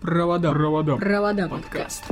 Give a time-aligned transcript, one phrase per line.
[0.00, 0.50] Провода.
[0.52, 0.96] Провода.
[0.96, 2.04] Провода подкаст.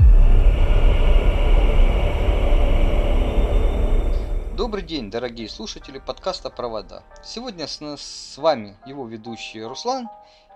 [4.57, 7.03] Добрый день, дорогие слушатели подкаста «Провода».
[7.25, 10.09] Сегодня с, с вами его ведущие Руслан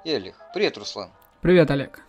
[0.05, 0.35] и Олег.
[0.53, 1.09] Привет, Руслан.
[1.41, 2.01] Привет, Олег.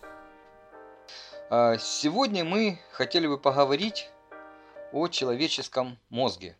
[1.48, 4.10] А, Сегодня мы хотели бы поговорить
[4.92, 6.58] о человеческом мозге.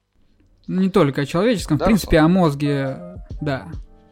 [0.66, 3.66] Не только о человеческом, Да, в принципе, о мозге, да.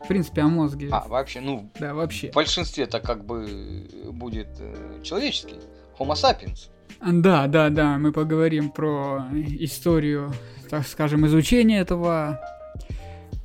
[0.05, 0.89] В принципе, о мозге.
[0.91, 2.31] А, вообще, ну, Да, вообще.
[2.31, 5.57] в большинстве это как бы будет э, человеческий,
[5.99, 6.71] Homo sapiens.
[7.01, 10.33] Да, да, да, мы поговорим про историю,
[10.71, 12.41] так скажем, изучения этого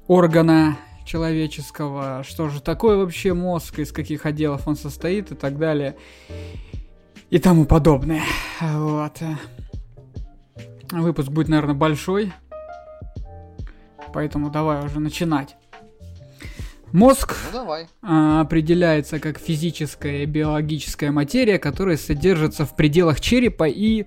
[0.07, 5.95] органа человеческого, что же такое вообще мозг, из каких отделов он состоит и так далее,
[7.29, 8.21] и тому подобное.
[8.61, 9.17] Вот.
[10.91, 12.33] Выпуск будет, наверное, большой,
[14.13, 15.55] поэтому давай уже начинать.
[16.93, 17.67] Мозг Ну,
[18.01, 24.05] а, определяется как физическая и биологическая материя, которая содержится в пределах черепа и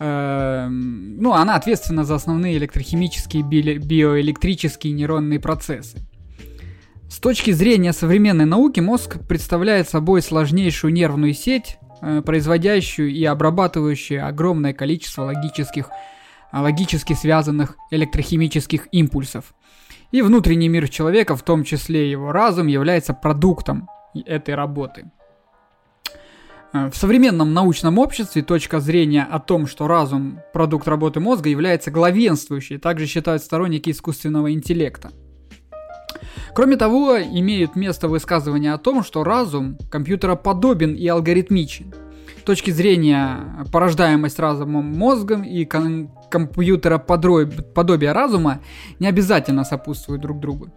[0.00, 5.98] эм, ну, она ответственна за основные электрохимические, би- биоэлектрические нейронные процессы.
[7.08, 14.26] С точки зрения современной науки, мозг представляет собой сложнейшую нервную сеть, э, производящую и обрабатывающую
[14.26, 15.90] огромное количество логических,
[16.52, 19.54] логически связанных электрохимических импульсов.
[20.12, 23.88] И внутренний мир человека, в том числе его разум, является продуктом
[24.26, 25.10] этой работы.
[26.72, 31.90] Э, В современном научном обществе точка зрения о том, что разум– продукт работы мозга, является
[31.90, 35.10] главенствующей, также считают сторонники искусственного интеллекта.
[36.54, 41.94] Кроме того, имеют место высказывания о том, что разум компьютероподобен и алгоритмичен.
[42.44, 48.60] Точки зрения порождаемость разумом мозгом и кон- компьютероподобие разума
[48.98, 50.68] не обязательно сопутствуют друг другу.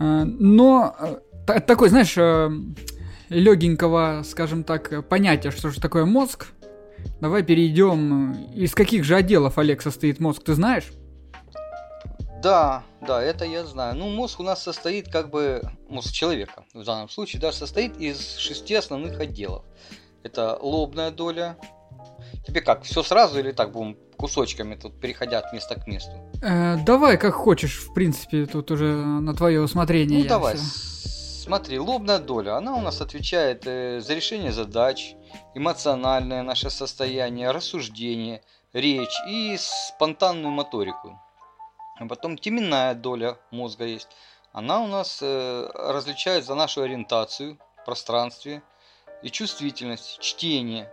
[0.00, 2.16] Э, Но э, та- такой, знаешь,
[3.28, 6.46] легенького, скажем так, понятия, что же такое мозг.
[7.20, 8.32] Давай перейдем.
[8.32, 10.90] э, Из каких же отделов, Олег, состоит мозг, ты знаешь?
[12.42, 13.94] Да, да, это я знаю.
[13.96, 15.60] Ну, мозг у нас состоит как бы,
[15.90, 19.62] мозг человека в данном случае, да, состоит из шести основных отделов.
[20.22, 21.56] Это лобная доля.
[22.46, 26.10] Тебе как, все сразу или так будем кусочками тут переходя от места к месту?
[26.42, 30.22] Э, давай, как хочешь, в принципе, тут уже на твое усмотрение.
[30.22, 30.64] Ну давай, всё.
[30.64, 35.14] с- смотри, лобная доля, она у нас отвечает э, за решение задач,
[35.54, 38.42] эмоциональное наше состояние, рассуждение,
[38.72, 41.18] речь и спонтанную моторику.
[41.98, 44.08] А потом теменная доля мозга есть.
[44.52, 48.62] Она у нас э, различает за нашу ориентацию в пространстве
[49.22, 50.90] и чувствительность, чтение.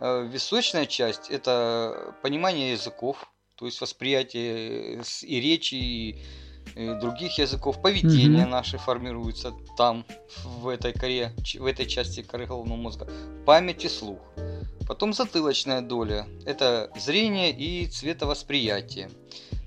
[0.00, 6.20] Э, височная часть это понимание языков, то есть восприятие э, и речи, и
[7.00, 8.50] других языков, поведение Мгм.
[8.50, 10.04] наше формируется там,
[10.44, 13.08] в этой коре, в этой части коры головного мозга.
[13.46, 14.18] Память и слух.
[14.86, 16.26] Потом затылочная доля.
[16.44, 19.10] Это зрение и цветовосприятие.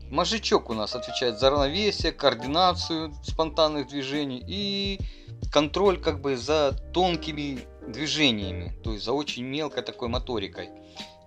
[0.09, 4.99] Мозжечок у нас отвечает за равновесие, координацию спонтанных движений и
[5.51, 10.69] контроль как бы за тонкими движениями, то есть за очень мелкой такой моторикой.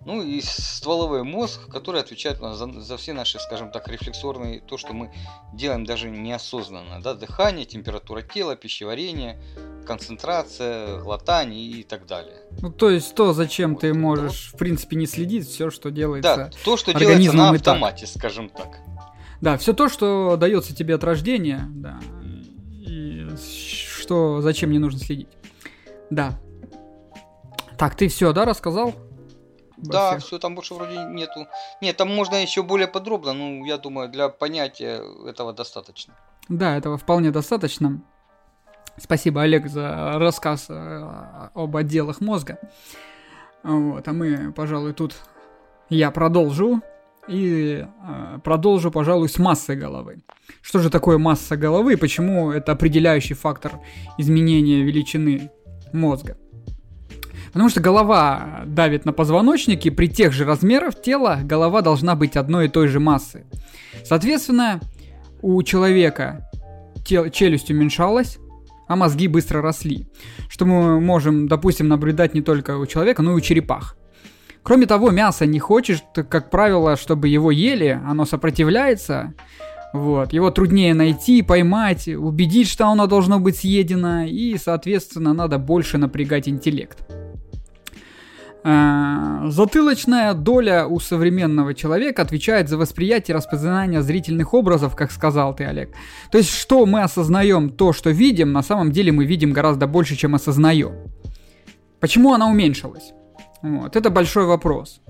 [0.05, 4.93] Ну и стволовой мозг, который отвечает за, за все наши, скажем так, рефлексорные, то, что
[4.95, 5.13] мы
[5.53, 7.01] делаем даже неосознанно.
[7.01, 7.15] Да?
[7.15, 9.41] Дыхание, температура тела, пищеварение,
[9.87, 12.37] концентрация, глотание и так далее.
[12.61, 15.97] Ну, то есть то, зачем Вот, ты можешь, в принципе, не следить, все, что Да,
[15.97, 16.51] делается.
[16.65, 17.69] то, что делается на и так.
[17.69, 18.81] автомате, скажем так.
[19.41, 22.01] Да, все то, что дается тебе от рождения, да.
[22.87, 23.29] И
[24.01, 25.29] что, зачем не нужно следить.
[26.11, 26.39] Да.
[27.79, 28.95] Так, ты все, да, рассказал?
[29.82, 30.25] Да, всех?
[30.25, 31.47] все, там больше вроде нету.
[31.81, 36.15] Нет, там можно еще более подробно, ну, я думаю, для понятия этого достаточно.
[36.48, 38.00] Да, этого вполне достаточно.
[38.98, 42.59] Спасибо, Олег, за рассказ э, об отделах мозга.
[43.62, 45.15] Вот, а мы, пожалуй, тут
[45.88, 46.82] я продолжу.
[47.28, 50.22] И э, продолжу, пожалуй, с массой головы.
[50.60, 53.78] Что же такое масса головы и почему это определяющий фактор
[54.19, 55.53] изменения величины
[55.92, 56.37] мозга?
[57.53, 62.37] Потому что голова давит на позвоночник, и при тех же размерах тела голова должна быть
[62.37, 63.45] одной и той же массы.
[64.04, 64.81] Соответственно,
[65.43, 66.49] у человека
[67.04, 68.39] тел- челюсть уменьшалась,
[68.89, 70.07] а мозги быстро росли.
[70.49, 73.97] Что мы можем, допустим, наблюдать не только у человека, но и у черепах.
[74.63, 79.34] Кроме того, мясо не хочет, как правило, чтобы его ели, оно сопротивляется.
[79.93, 80.33] Вот.
[80.33, 86.48] Его труднее найти, поймать, убедить, что оно должно быть съедено, и, соответственно, надо больше напрягать
[86.48, 86.98] интеллект.
[88.64, 95.54] А, Затылочная доля у современного человека отвечает за восприятие и распознание зрительных образов, как сказал
[95.54, 95.91] ты, Олег.
[96.30, 100.14] То есть, что мы осознаем, то, что видим, на самом деле мы видим гораздо больше,
[100.16, 100.92] чем осознаем.
[101.98, 103.12] Почему она уменьшилась?
[103.62, 105.00] Вот, это большой вопрос.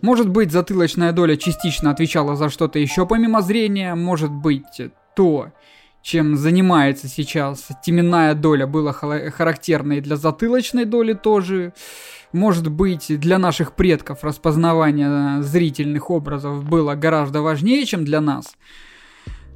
[0.00, 5.52] Может быть, затылочная доля частично отвечала за что-то еще помимо зрения, может быть, то,
[6.02, 11.72] чем занимается сейчас теменная доля, было характерно для затылочной доли тоже.
[12.32, 18.46] Может быть, для наших предков распознавание зрительных образов было гораздо важнее, чем для нас.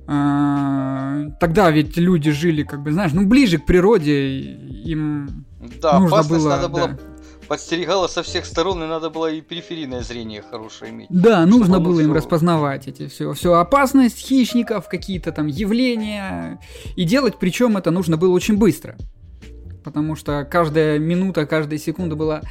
[0.08, 5.46] А, тогда ведь люди жили, как бы, знаешь, ну, ближе к природе, им
[5.81, 6.49] да, нужно было...
[6.49, 6.99] надо было да
[7.46, 11.06] подстерегало со всех сторон, и надо было и периферийное зрение хорошее иметь.
[11.11, 16.61] Да, нужно было им распознавать эти все, все опасность хищников, какие-то там явления,
[16.96, 18.96] и делать, причем это нужно было очень быстро,
[19.87, 22.43] потому что каждая минута, каждая секунда была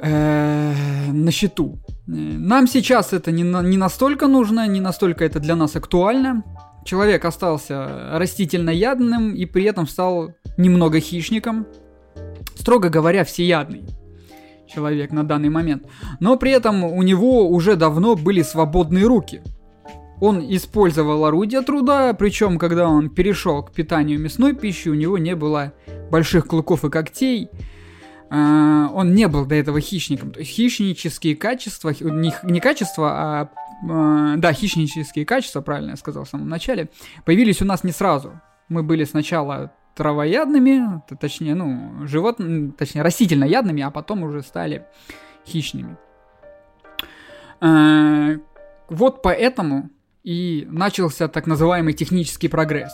[0.00, 0.72] э,
[1.12, 1.78] на счету.
[2.06, 6.42] Нам сейчас это не, не настолько нужно, не настолько это для нас актуально.
[6.86, 11.66] Человек остался растительноядным и при этом стал немного хищником,
[12.56, 13.84] строго говоря, всеядный
[14.72, 15.84] человек на данный момент.
[16.18, 19.42] Но при этом у него уже давно были свободные руки.
[20.22, 25.34] Он использовал орудия труда, причем когда он перешел к питанию мясной пищи, у него не
[25.34, 25.72] было
[26.12, 27.50] больших клыков и когтей.
[28.30, 30.30] А, он не был до этого хищником.
[30.30, 33.48] То есть хищнические качества, не, не качества, а,
[33.90, 36.88] а да, хищнические качества, правильно я сказал в самом начале,
[37.24, 38.40] появились у нас не сразу.
[38.68, 42.38] Мы были сначала травоядными, точнее, ну, живот,
[42.78, 44.86] точнее, растительноядными, а потом уже стали
[45.44, 45.96] хищными.
[47.60, 48.38] Э,
[48.88, 49.90] вот поэтому
[50.22, 52.92] и начался так называемый технический прогресс.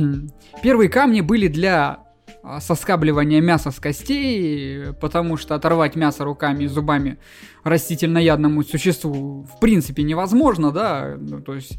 [0.62, 2.00] Первые камни были для
[2.42, 7.18] а, соскабливания мяса с костей, потому что оторвать мясо руками и зубами
[7.64, 11.78] растительноядному существу в принципе невозможно, да, ну, то есть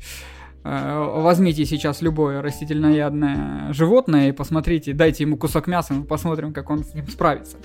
[0.66, 6.72] Э, возьмите сейчас любое растительноядное животное и посмотрите, дайте ему кусок мяса, мы посмотрим, как
[6.72, 7.58] он с ним справится.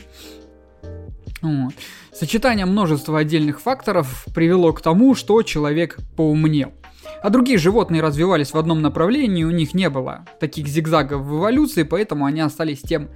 [1.41, 1.73] Вот.
[2.13, 6.75] Сочетание множества отдельных факторов привело к тому, что человек поумнел.
[7.23, 11.83] А другие животные развивались в одном направлении, у них не было таких зигзагов в эволюции,
[11.83, 13.09] поэтому они остались тем,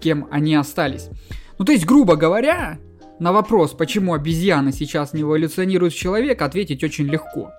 [0.00, 1.08] кем они остались.
[1.58, 2.78] Ну то есть, грубо говоря,
[3.18, 7.52] на вопрос, почему обезьяны сейчас не эволюционируют в человека, ответить очень легко.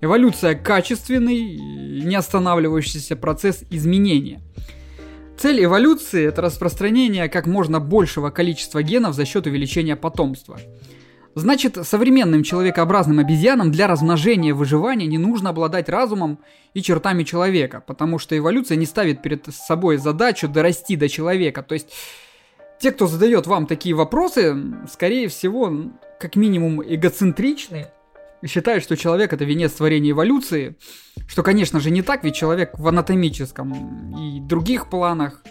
[0.00, 1.56] Эволюция– качественный,
[2.02, 4.42] не останавливающийся процесс изменения.
[5.38, 10.58] Цель эволюции– это распространение как можно большего количества генов за счет увеличения потомства.
[11.34, 16.38] Значит, современным человекообразным обезьянам для размножения и выживания не нужно обладать разумом
[16.74, 21.62] и чертами человека, потому что эволюция не ставит перед собой задачу дорасти до человека.
[21.62, 21.88] То есть,
[22.80, 24.56] те, кто задает вам такие вопросы,
[24.90, 25.72] скорее всего,
[26.20, 27.86] как минимум эгоцентричны
[28.46, 30.76] считают, что человек это венец творения эволюции,
[31.28, 35.42] что, конечно же, не так, ведь человек в анатомическом и других планах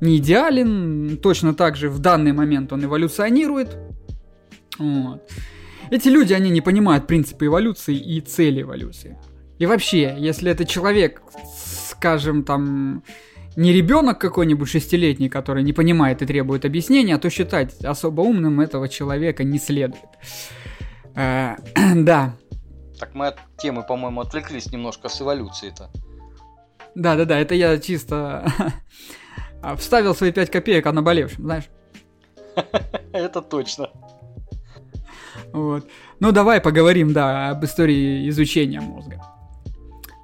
[0.00, 3.76] не идеален, точно так же в данный момент он эволюционирует.
[4.78, 5.30] Вот.
[5.90, 9.18] Эти люди, они не понимают принципы эволюции и цели эволюции.
[9.58, 11.22] И вообще, если это человек,
[11.90, 13.04] скажем, там,
[13.56, 18.88] не ребенок какой-нибудь шестилетний, который не понимает и требует объяснения, то считать особо умным этого
[18.88, 20.08] человека не следует.
[21.14, 21.56] Э,
[21.94, 22.34] да.
[22.98, 25.90] Так мы от темы, по-моему, отвлеклись немножко с эволюции-то.
[26.94, 28.46] Да-да-да, это я чисто
[29.78, 31.64] вставил свои 5 копеек о наболевшем, знаешь.
[33.12, 33.90] Это точно.
[35.54, 35.88] Вот.
[36.20, 39.22] Ну давай поговорим, да, об истории изучения мозга.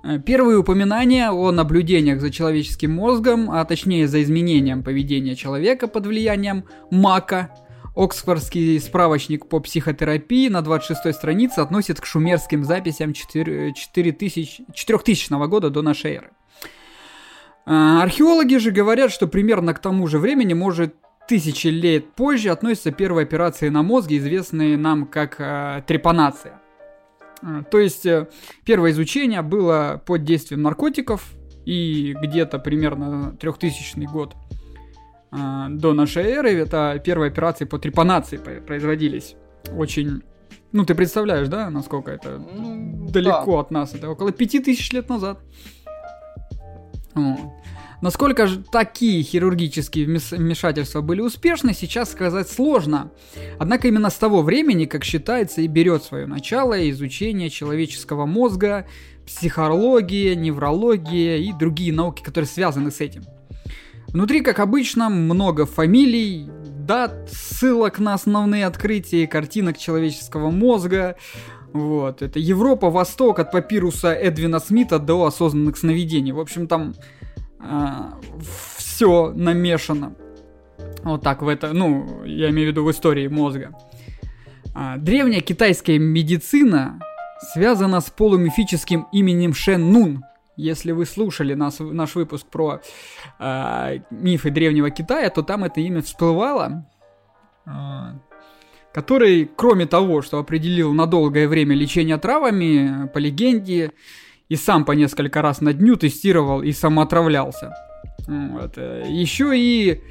[0.05, 6.07] Э, первые упоминания о наблюдениях за человеческим мозгом, а точнее за изменением поведения человека под
[6.07, 7.51] влиянием мака–
[7.97, 15.71] Оксфордский справочник по психотерапии на 26 странице относит к шумерским записям 4, 4000, 4000 года
[15.71, 16.31] до нашей эры.
[17.67, 20.95] А, археологи же говорят, что примерно к тому же времени, может
[21.31, 26.61] тысячи лет позже, относятся первые операции на мозге, известные нам как э, трепанация.
[27.41, 28.29] А, то есть э,
[28.65, 31.23] первое изучение было под действием наркотиков,
[31.65, 34.35] и где-то примерно 3000 год
[35.31, 39.37] а, до нашей эры, это первые операции по трепанации производились.
[39.73, 40.25] Очень
[40.73, 43.61] ну, ты представляешь, да, насколько это ну, далеко да.
[43.61, 43.95] от нас?
[43.95, 45.39] Это около пяти тысяч лет назад.
[47.15, 47.39] Вот.
[48.03, 53.11] Насколько же такие хирургические вмешательства были успешны, сейчас сказать сложно.
[53.59, 58.87] Однако именно с того времени, как считается, и берет свое начало изучение человеческого мозга,
[59.27, 63.25] психология, неврология и другие науки, которые связаны с этим.
[64.09, 71.17] Внутри, как обычно, много фамилий, дат, ссылок на основные открытия, картинок человеческого мозга.
[71.73, 76.33] Вот, это Европа, Восток, от папируса Эдвина Смита до осознанных сновидений.
[76.33, 76.95] В общем, там
[77.61, 80.15] а, все намешано.
[81.03, 83.75] Вот так в это, ну, я имею в виду в истории мозга.
[84.75, 87.01] А, древняя китайская медицина
[87.53, 90.25] связана с полумифическим именем Шен Нун.
[90.57, 92.83] Если вы слушали нас, наш выпуск про
[93.39, 96.87] э, мифы древнего Китая, то там это имя всплывало.
[97.67, 98.19] Э,
[98.93, 103.93] который, кроме того, что определил на долгое время лечение травами, по легенде,
[104.51, 107.73] и сам по несколько раз на дню тестировал и самоотравлялся.
[108.27, 108.73] Вот.
[108.77, 110.03] Э, Еще и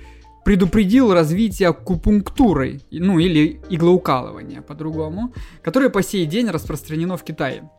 [0.45, 7.69] предупредил развитие акупунктуры, ну или иглоукалывания по-другому, которое по сей день распространено в Китае.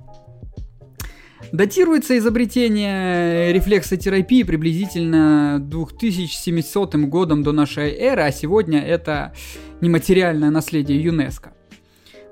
[1.53, 9.33] Датируется изобретение рефлексотерапии приблизительно 2700 годом до нашей эры, а сегодня это
[9.81, 11.55] нематериальное наследие ЮНЕСКО.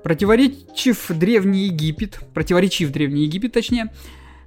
[0.03, 3.91] Противоречив Древний Египет, противоречив Древний Египет точнее,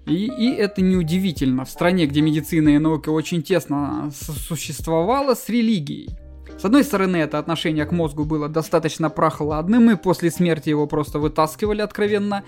[0.06, 6.10] и, и это неудивительно в стране, где медицина и наука очень тесно существовала с религией.
[6.58, 11.18] С одной стороны, это отношение к мозгу было достаточно прохладным, и после смерти его просто
[11.18, 12.44] вытаскивали откровенно,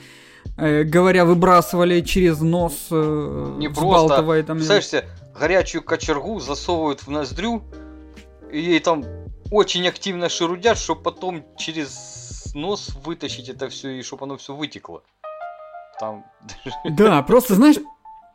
[0.57, 4.57] э, говоря, выбрасывали через нос, э, Не просто, там...
[4.59, 5.09] представляешь себе,
[5.39, 7.63] горячую кочергу засовывают в ноздрю,
[8.53, 9.05] и ей там
[9.51, 15.03] очень активно шерудят, чтобы потом через нос вытащить это все, и чтобы оно все вытекло.
[16.01, 16.25] Там...
[16.91, 17.77] Да, просто знаешь,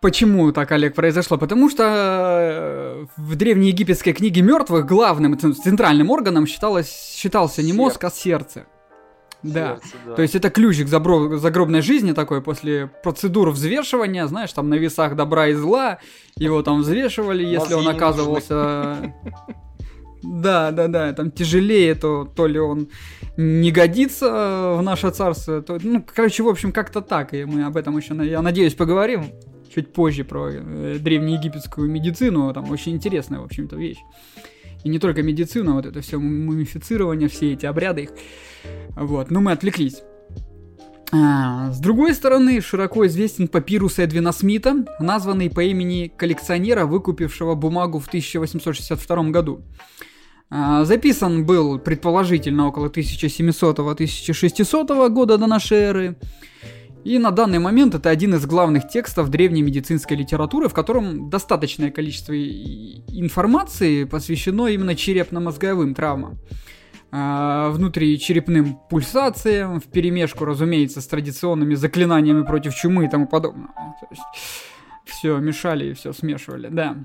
[0.02, 1.38] Почему так, Олег, произошло?
[1.38, 8.10] Потому что э, в древнеегипетской книге мертвых главным центральным органом считалось, считался не мозг, а
[8.10, 8.66] сердце.
[9.44, 9.76] Да.
[9.76, 10.16] Сердце, да.
[10.16, 15.48] То есть это ключик загробной жизни такой после процедур взвешивания, знаешь, там на весах добра
[15.48, 16.00] и зла,
[16.38, 19.14] его там взвешивали, если он оказывался...
[20.22, 22.90] Да, да, да, там тяжелее, то, то ли он
[23.38, 27.78] не годится в наше царство, то, ну, короче, в общем, как-то так, и мы об
[27.78, 29.26] этом еще, я надеюсь, поговорим
[29.74, 34.00] чуть позже про э, древнеегипетскую медицину, там очень интересная, в общем-то, вещь.
[34.84, 38.10] И не только медицина, вот это все мумифицирование, все эти обряды их.
[38.96, 40.04] Вот, но мы отвлеклись.
[41.12, 47.98] А, с другой стороны, широко известен папирус Эдвина Смита, названный по имени коллекционера, выкупившего бумагу
[48.00, 49.64] в 1862 году.
[50.52, 56.16] А, записан был предположительно около 1700-1600 года до нашей эры.
[57.04, 61.92] И на данный момент это один из главных текстов древней медицинской литературы, в котором достаточное
[61.92, 66.40] количество информации посвящено именно черепно-мозговым травмам.
[67.12, 73.70] А, внутричерепным пульсациям, в перемешку, разумеется, с традиционными заклинаниями против чумы и тому подобное.
[75.06, 76.98] Все мешали и все смешивали, да.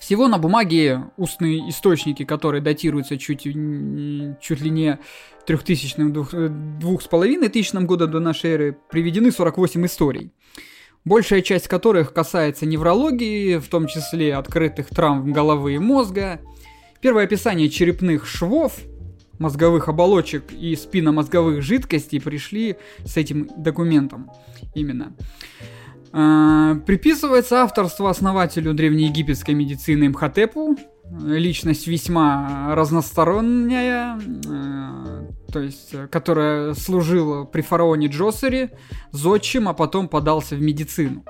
[0.00, 4.98] Всего на бумаге устные источники, которые датируются чуть, чуть ли не
[5.46, 10.32] 3000 двух с половиной тысячным года до нашей эры, приведены 48 историй.
[11.04, 16.40] Большая часть которых касается неврологии, в том числе открытых травм головы и мозга.
[17.00, 18.74] Первое описание черепных швов,
[19.38, 24.30] мозговых оболочек и спинномозговых жидкостей пришли с этим документом
[24.74, 25.14] именно.
[26.12, 30.76] А, приписывается авторство основателю древнеегипетской медицины Мхотепу.
[31.24, 38.72] Личность весьма разносторонняя, а, то есть, которая служила при фараоне Джосере,
[39.10, 41.24] зодчим, а потом подался в медицину.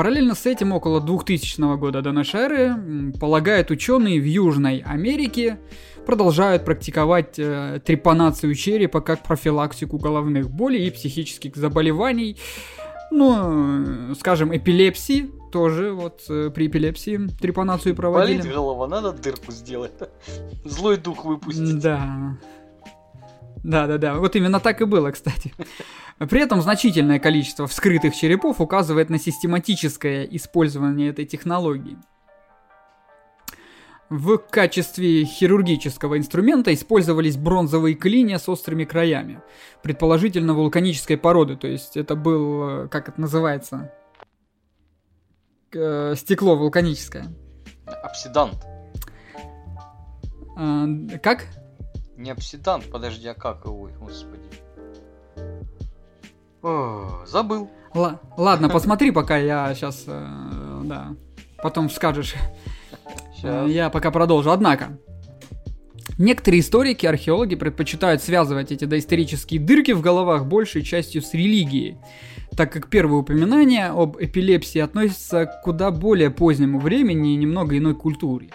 [0.00, 5.60] Параллельно с этим, около 2000 года до нашей эры, полагают ученые в Южной Америке,
[6.06, 12.38] продолжают практиковать э, трепанацию черепа как профилактику головных болей и психических заболеваний,
[13.10, 18.38] ну, скажем, эпилепсии тоже вот э, при эпилепсии трепанацию проводили.
[18.38, 19.92] Болит голова, надо дырку сделать.
[20.64, 21.78] Злой дух выпустить.
[21.78, 22.38] Да.
[23.62, 24.14] Да, да, да.
[24.14, 25.52] Вот именно так и было, кстати.
[26.18, 31.96] При этом значительное количество вскрытых черепов указывает на систематическое использование этой технологии.
[34.10, 39.40] В качестве хирургического инструмента использовались бронзовые клинья с острыми краями,
[39.84, 43.92] предположительно вулканической породы, то есть это был, как это называется,
[45.72, 47.28] э, стекло вулканическое.
[47.86, 48.66] Обсидант.
[50.56, 50.86] А,
[51.22, 51.46] как?
[52.20, 53.64] Не обсидант, подожди, а как?
[53.64, 54.42] Ой, господи.
[56.62, 57.70] О, забыл.
[57.94, 61.16] Л- ладно, посмотри, пока я сейчас, э, да,
[61.62, 62.34] потом скажешь.
[63.34, 63.70] Сейчас.
[63.70, 64.50] Я пока продолжу.
[64.50, 64.98] Однако,
[66.18, 71.96] некоторые историки, археологи предпочитают связывать эти доисторические дырки в головах большей частью с религией,
[72.54, 77.94] так как первое упоминание об эпилепсии относится к куда более позднему времени и немного иной
[77.94, 78.50] культуре.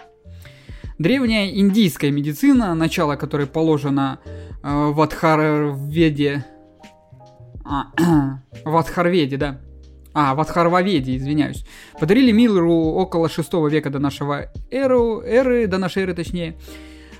[0.98, 4.18] Древняя индийская медицина, начало которой положено
[4.62, 6.46] э, в Адхарведе,
[7.64, 7.92] а,
[8.64, 9.60] в Адхарведе, да,
[10.14, 11.66] а, в Адхарваведе, извиняюсь,
[12.00, 16.56] подарили Миллеру около 6 века до нашего эру, эры, до нашей эры точнее,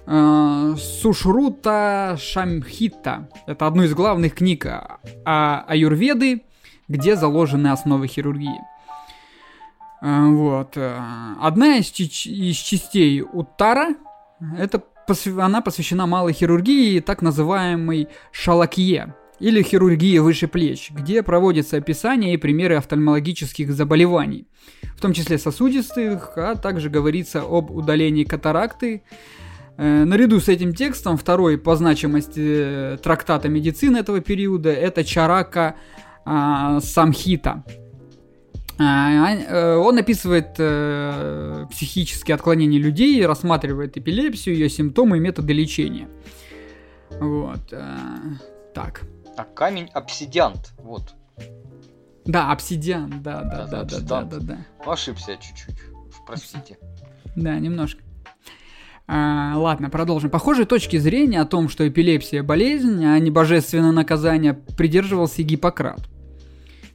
[0.07, 3.29] э, Сушрута Шамхита.
[3.47, 6.45] Это одну из главных книг о Аюрведы,
[6.89, 8.61] где заложены основы хирургии.
[10.07, 10.77] Э, вот.
[11.41, 13.97] Одна из, из частей Уттара,
[14.57, 14.83] это
[15.39, 22.37] она посвящена малой хирургии, так называемой шалакье, или хирургии выше плеч, где проводятся описания и
[22.37, 24.47] примеры офтальмологических заболеваний,
[24.97, 29.03] в том числе сосудистых, а также говорится об удалении катаракты.
[29.77, 35.75] Э, наряду с этим текстом второй по значимости э, трактата медицины этого периода это Чарака
[36.25, 37.63] а, Самхита.
[38.79, 46.09] А, э, он описывает э, психические отклонения людей, рассматривает эпилепсию, ее симптомы и методы лечения.
[47.21, 47.73] Вот.
[47.73, 47.87] Э,
[48.75, 49.03] так.
[49.37, 51.15] А камень обсидиант, вот.
[52.27, 54.59] Да, обсидиан, да, да, да, да, да, да, да.
[54.85, 55.77] Ошибся чуть-чуть,
[56.27, 56.77] простите.
[57.35, 58.03] Да, немножко.
[59.09, 60.31] А, ладно, продолжим.
[60.31, 66.01] Похожей точки зрения о том, что эпилепсия болезнь, а не божественное наказание, придерживался и Гиппократ.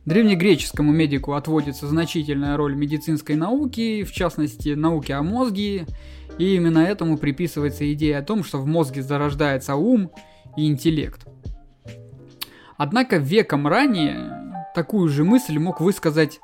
[0.05, 5.85] Древнегреческому медику отводится значительная роль медицинской науки, в частности, науки о мозге,
[6.39, 10.11] и именно этому приписывается идея о том, что в мозге зарождается ум
[10.57, 11.27] и интеллект.
[12.77, 14.41] Однако веком ранее
[14.73, 16.39] такую же мысль мог высказать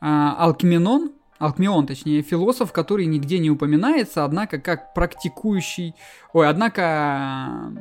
[0.00, 5.94] э, Алкменон, Алкмион, точнее, философ, который нигде не упоминается, однако как практикующий...
[6.32, 7.72] Ой, однако...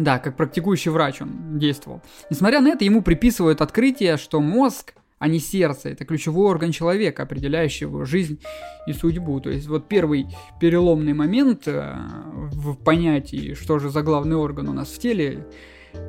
[0.00, 2.00] Да, как практикующий врач он действовал.
[2.30, 7.24] Несмотря на это, ему приписывают открытие, что мозг, а не сердце, это ключевой орган человека,
[7.24, 8.40] определяющий его жизнь
[8.86, 9.40] и судьбу.
[9.40, 10.26] То есть вот первый
[10.58, 11.98] переломный момент э,
[12.32, 15.46] в понятии, что же за главный орган у нас в теле,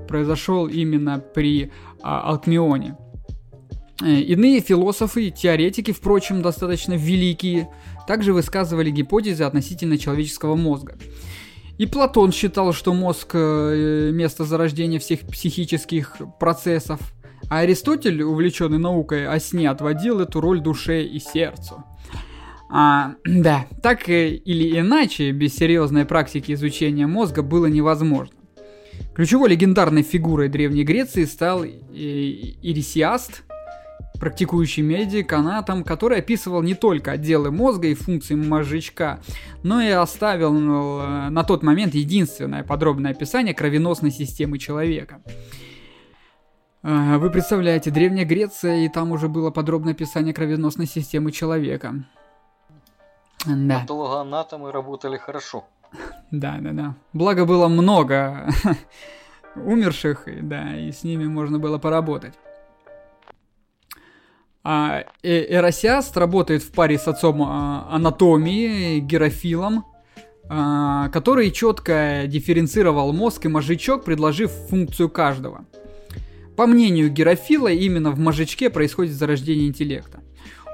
[0.08, 2.96] произошел именно при а, Алкмионе.
[4.02, 7.68] Э, иные философы теоретики, впрочем, достаточно великие,
[8.08, 10.98] также высказывали гипотезы относительно человеческого мозга.
[11.78, 17.00] И Платон считал, что мозг э,– место зарождения всех психических процессов,
[17.50, 21.84] а Аристотель, увлеченный наукой о сне, отводил эту роль душе и сердцу.
[22.70, 28.36] А, да, так или иначе, без серьезной практики изучения мозга было невозможно.
[29.14, 33.44] Ключевой легендарной фигурой Древней Греции стал Ирисиаст,
[34.22, 39.20] практикующий медик, анатом, который описывал не только отделы мозга и функции мозжечка,
[39.64, 45.24] но и оставил э, на тот момент единственное подробное описание кровеносной системы человека.
[46.84, 51.96] Э, вы представляете, Древняя Греция, и там уже было подробное описание кровеносной системы человека.
[53.48, 53.80] Да.
[53.80, 55.66] Патологоанатомы работали хорошо.
[56.30, 56.96] Да, да, да.
[57.12, 58.52] Благо было много
[59.56, 62.36] умерших, да, и с ними можно было поработать.
[64.64, 69.86] А, э Эросиаст работает в паре с отцом а, анатомии, Герофилом,
[70.50, 75.66] а, который четко дифференцировал мозг и мозжечок, предложив функцию каждого.
[76.56, 80.20] По мнению Герофила, именно в мозжечке происходит зарождение интеллекта.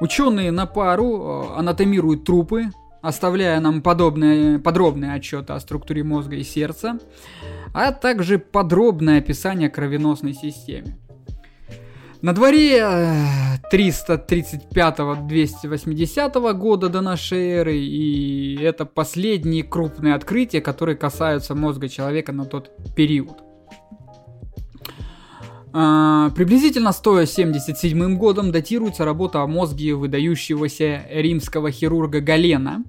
[0.02, 2.66] Ученые на пару а, анатомируют трупы,
[3.02, 7.00] оставляя нам подобные, подробные отчеты о структуре мозга и сердца,
[7.74, 10.98] а также подробное описание кровеносной системе.
[12.22, 12.84] На дворе
[13.72, 22.32] 335-280 э, года до нашей эры, и это последние крупные открытия, которые касаются мозга человека
[22.32, 23.38] на тот период.
[25.74, 32.84] А, приблизительно 177 годом датируется работа о мозге выдающегося римского хирурга Галена.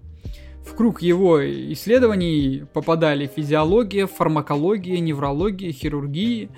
[0.66, 1.38] В круг его
[1.72, 6.48] исследований попадали физиология, фармакология, неврология, хирургия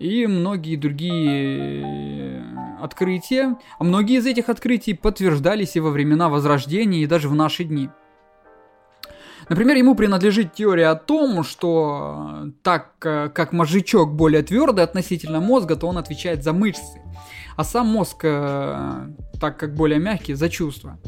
[0.00, 2.42] и многие другие э,
[2.80, 3.56] открытия.
[3.78, 7.90] А многие из этих открытий подтверждались и во времена Возрождения, и даже в наши дни.
[9.50, 15.38] Например, ему принадлежит теория о том, что э, так э, как мозжечок более твердый относительно
[15.38, 17.02] мозга, то он отвечает за мышцы,
[17.56, 20.98] а сам мозг, так как более мягкий, за чувства.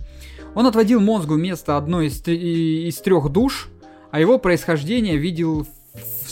[0.55, 3.71] Он отводил мозгу место одной из, из трех душ,
[4.11, 5.82] а его происхождение видел в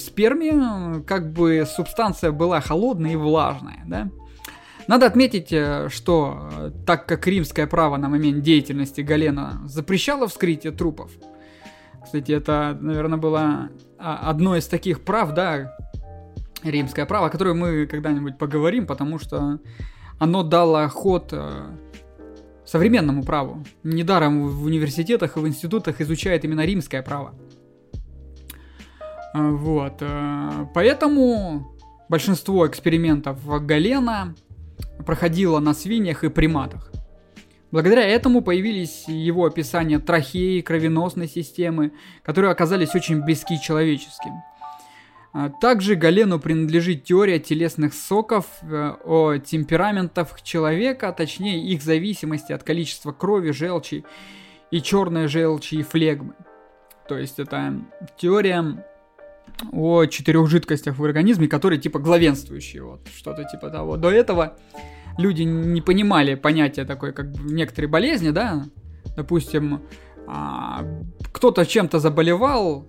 [0.00, 4.10] сперме, как бы субстанция была холодная и влажная, да?
[4.86, 10.72] Надо отметить, э, что э, так как римское право на момент деятельности Галена запрещало вскрытие
[10.72, 11.12] трупов,
[12.02, 15.76] кстати, это, наверное, было а, одно из таких прав, да,
[16.62, 19.60] римское право, о котором мы когда-нибудь поговорим, потому что
[20.18, 21.66] оно дало ход э,
[22.66, 23.64] современному праву.
[23.82, 27.34] Недаром в университетах и в институтах изучают именно римское право.
[29.32, 29.94] А, вот.
[30.00, 31.76] Э, поэтому
[32.08, 34.34] большинство экспериментов Галена
[35.06, 36.90] проходила на свиньях и приматах.
[37.70, 41.92] Благодаря этому появились его описания трахеи, кровеносной системы,
[42.24, 44.32] которые оказались очень близки человеческим.
[45.32, 52.64] А также Галену принадлежит теория телесных соков э, о темпераментах человека, точнее их зависимости от
[52.64, 54.04] количества крови, желчи
[54.72, 56.34] и черной желчи и флегмы.
[57.08, 57.80] То есть это
[58.18, 58.84] теория
[59.72, 63.96] о четырех жидкостях в организме, которые типа главенствующие, вот что-то типа того.
[63.96, 64.56] До этого
[65.18, 68.64] люди не понимали понятия такое, как некоторые болезни, да,
[69.16, 69.82] допустим,
[70.26, 70.84] а,
[71.32, 72.86] кто-то чем-то заболевал,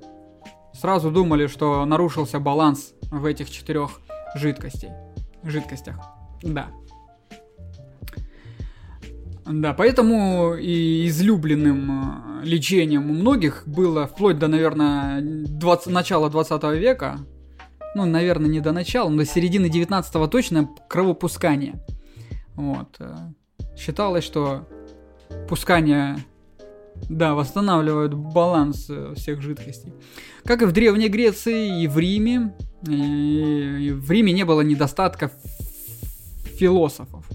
[0.74, 4.00] сразу думали, что нарушился баланс в этих четырех
[4.36, 4.90] жидкостей,
[5.44, 5.98] жидкостях,
[6.42, 6.68] да.
[9.46, 16.64] Да, поэтому и излюбленным э, лечением у многих было вплоть до, наверное, 20, начала 20
[16.80, 17.20] века,
[17.96, 21.84] ну, наверное, не до начала, но до середины 19 точно кровопускание.
[22.56, 22.96] Вот.
[23.00, 23.16] Э,
[23.76, 24.68] считалось, что
[25.50, 26.18] пускание,
[27.10, 29.94] да, восстанавливают баланс э, всех жидкостей.
[30.46, 32.54] Как и в Древней Греции и в Риме,
[32.88, 35.32] и в Риме не было недостатка
[36.58, 37.26] философов.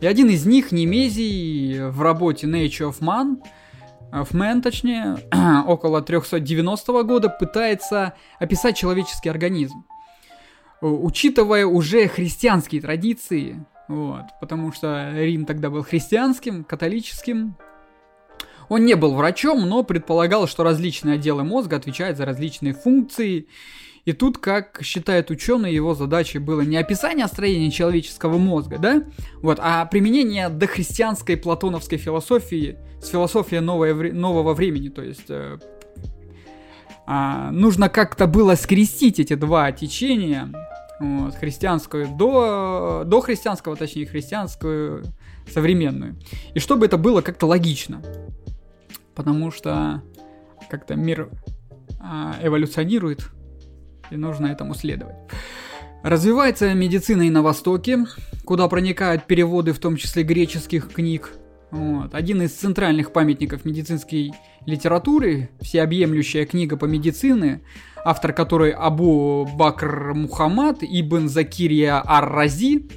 [0.00, 3.42] И один из них, Немезий, в работе Nature of Man,
[4.12, 5.16] of Man, точнее,
[5.66, 9.84] около 390 года, пытается описать человеческий организм.
[10.80, 17.56] Учитывая уже христианские традиции, вот, потому что Рим тогда был христианским, католическим,
[18.68, 23.46] он не был врачом, но предполагал, что различные отделы мозга отвечают за различные функции,
[24.06, 29.02] и тут, как считает ученый, его задачей было не описание строения человеческого мозга, да,
[29.42, 35.58] вот, а применение дохристианской платоновской философии с философией новое, нового времени, то есть э,
[37.04, 40.52] а, нужно как-то было скрестить эти два течения,
[41.00, 45.04] вот, христианскую до, до христианского, точнее, христианскую
[45.52, 46.16] современную.
[46.54, 48.02] И чтобы это было как-то логично.
[49.16, 50.02] Потому что
[50.70, 51.28] как-то мир
[52.00, 53.30] а, эволюционирует,
[54.10, 55.16] и нужно этому следовать.
[56.02, 58.06] Развивается медицина и на Востоке,
[58.44, 61.32] куда проникают переводы, в том числе греческих книг.
[61.70, 62.14] Вот.
[62.14, 64.32] Один из центральных памятников медицинской
[64.66, 67.60] литературы, всеобъемлющая книга по медицине,
[68.04, 72.88] автор которой Абу Бакр Мухаммад Ибн Закирия Ар-Рази,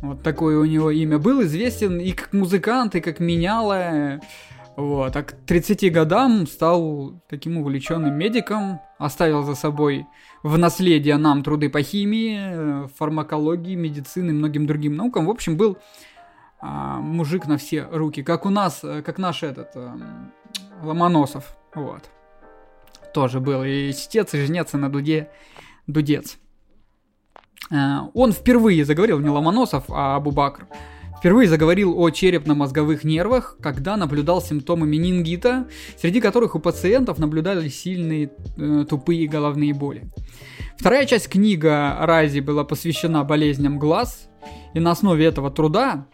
[0.00, 4.20] вот такое у него имя, был известен и как музыкант, и как меняла
[4.76, 10.06] вот, а к 30 годам стал таким увлеченным медиком, оставил за собой
[10.42, 15.26] в наследие нам труды по химии, фармакологии, медицины и многим другим наукам.
[15.26, 15.78] В общем, был
[16.60, 19.96] а, мужик на все руки, как у нас, как наш этот а,
[20.82, 22.10] Ломоносов, вот.
[23.12, 25.30] Тоже был и чтец, и жнец, и на дуде
[25.86, 26.36] дудец.
[27.70, 30.64] А, он впервые заговорил не Ломоносов, а Абубакр.
[30.64, 30.76] Бакр
[31.24, 35.66] Впервые заговорил о черепно-мозговых нервах, когда наблюдал симптомы менингита,
[35.98, 40.04] среди которых у пациентов наблюдались сильные э, тупые головные боли.
[40.76, 44.28] Вторая часть книга Рази была посвящена болезням глаз,
[44.74, 46.08] и на основе этого труда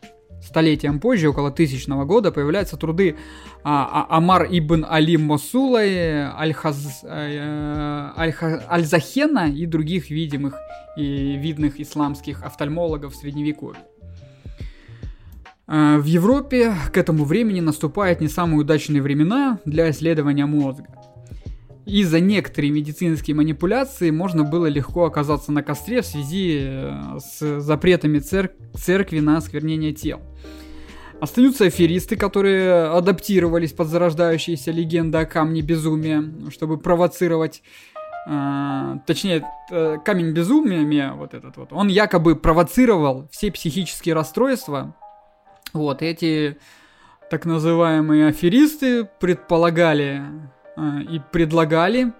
[0.44, 3.16] столетием позже, около тысячного года, появляются труды
[3.64, 10.54] а, а, Амар ибн Али Мосулай, Аль-Хаз, э, Аль-Захена и других видимых
[10.96, 13.89] и видных исламских офтальмологов средневековья.
[15.72, 20.88] А, в Европе к этому времени наступают не самые удачные времена для исследования мозга.
[21.86, 28.18] Из-за некоторых медицинских манипуляций можно было легко оказаться на костре в связи э, с запретами
[28.18, 30.20] цер- церкви на осквернение тел.
[31.20, 37.62] Остаются аферисты, которые адаптировались под зарождающиеся легенды о камне безумия, чтобы провоцировать
[39.06, 44.94] точнее, э, камень безумия, вот этот вот, он якобы провоцировал все психические расстройства
[45.72, 46.58] вот, эти
[47.30, 50.22] так называемые аферисты предполагали
[50.76, 52.12] э, и предлагали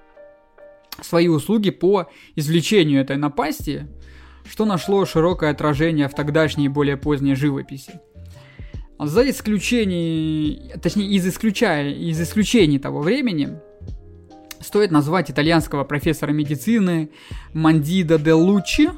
[1.02, 3.88] свои услуги по извлечению этой напасти,
[4.48, 8.00] что нашло широкое отражение в тогдашней более поздней живописи.
[8.98, 13.58] За исключений, точнее, из, исключая, из исключений того времени,
[14.60, 17.10] стоит назвать итальянского профессора медицины
[17.54, 18.90] Мандида де Лучи,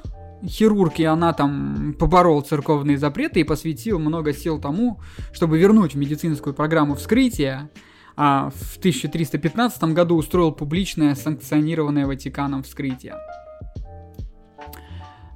[0.46, 5.00] хирург и она там поборол церковные запреты и посвятил много сил тому,
[5.32, 7.70] чтобы вернуть в медицинскую программу вскрытия,
[8.16, 13.14] а в 1315 году устроил публичное санкционированное Ватиканом вскрытие.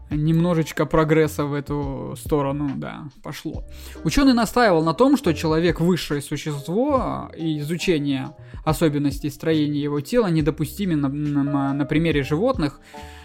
[0.08, 3.64] Немножечко прогресса в эту сторону, да, пошло.
[4.04, 8.30] Ученый настаивал на том, что человек высшее существо, и изучение
[8.64, 12.80] особенностей строения его тела недопустимо на, на, на примере животных,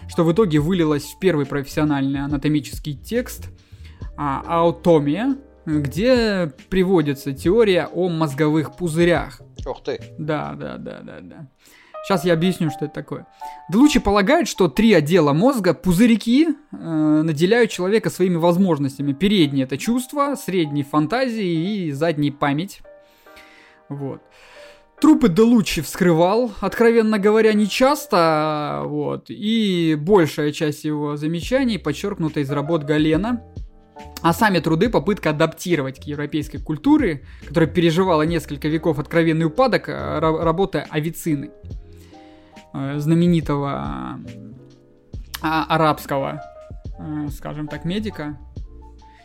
[0.08, 3.48] что в итоге вылилось в первый профессиональный анатомический текст
[4.16, 5.36] а, аутомия,
[5.66, 9.40] где приводится теория о мозговых пузырях.
[9.66, 10.00] Ух ты.
[10.18, 11.46] Да, да, да, да, да.
[12.04, 13.26] Сейчас я объясню, что это такое.
[13.70, 19.12] Делучи полагает, что три отдела мозга, пузырьки, э, наделяют человека своими возможностями.
[19.12, 22.82] Передний это чувство, средний фантазии и задний память.
[23.88, 24.20] Вот.
[25.02, 32.48] Трупы Делучи вскрывал, откровенно говоря, не часто, вот, и большая часть его замечаний подчеркнута из
[32.52, 33.42] работ Галена,
[34.22, 40.18] а сами труды попытка адаптировать к европейской культуре, которая переживала несколько веков откровенный упадок, э,
[40.20, 41.50] работы Авицины,
[42.72, 44.20] э, знаменитого
[45.42, 46.40] а, арабского,
[47.00, 48.38] э, скажем так, медика.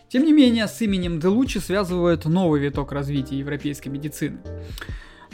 [0.10, 4.40] Тем не менее, с именем Делучи связывают новый виток развития европейской медицины.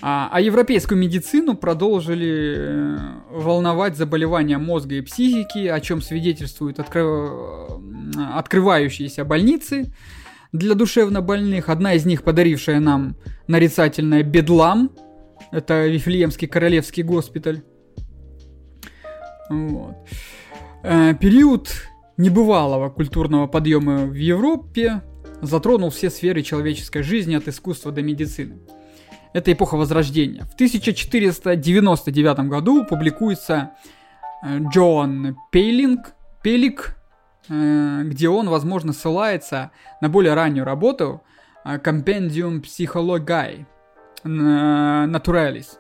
[0.06, 2.98] А, а европейскую медицину продолжили э,
[3.30, 7.06] волновать заболевания мозга и психики, о чем свидетельствуют откры...
[8.36, 9.94] открывающиеся больницы
[10.52, 11.70] для душевнобольных.
[11.70, 13.16] Одна из них, подарившая нам
[13.48, 14.92] нарицательное «Бедлам»,
[15.54, 17.62] это Вифлеемский королевский госпиталь.
[19.48, 19.96] Вот.
[20.84, 21.70] Э, период
[22.18, 25.02] небывалого культурного подъема в Европе
[25.42, 28.60] затронул все сферы человеческой жизни от искусства до медицины.
[29.34, 30.44] Это эпоха Возрождения.
[30.46, 33.72] В 1499 году публикуется
[34.44, 36.96] э, Джон Пейлинг, Пелик,
[37.50, 41.24] э, где он, возможно, ссылается на более раннюю работу
[41.66, 43.66] э, Compendium Psychologiae
[44.24, 45.80] Naturalis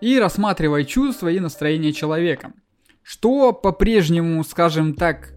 [0.00, 2.52] и рассматривает чувства и настроение человека,
[3.02, 5.34] что по-прежнему, скажем так,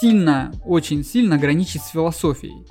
[0.00, 2.66] сильно, очень сильно граничит с философией.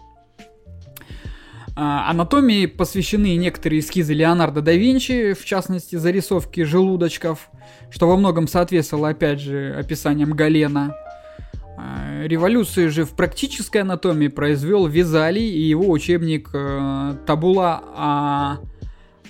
[1.76, 7.50] А, анатомии посвящены некоторые эскизы Леонардо да Винчи, в частности, зарисовки желудочков,
[7.90, 10.96] что во многом соответствовало, опять же, описаниям Галена.
[11.78, 18.60] А, революцию же в практической анатомии произвел Визалий и его учебник э, Табула а...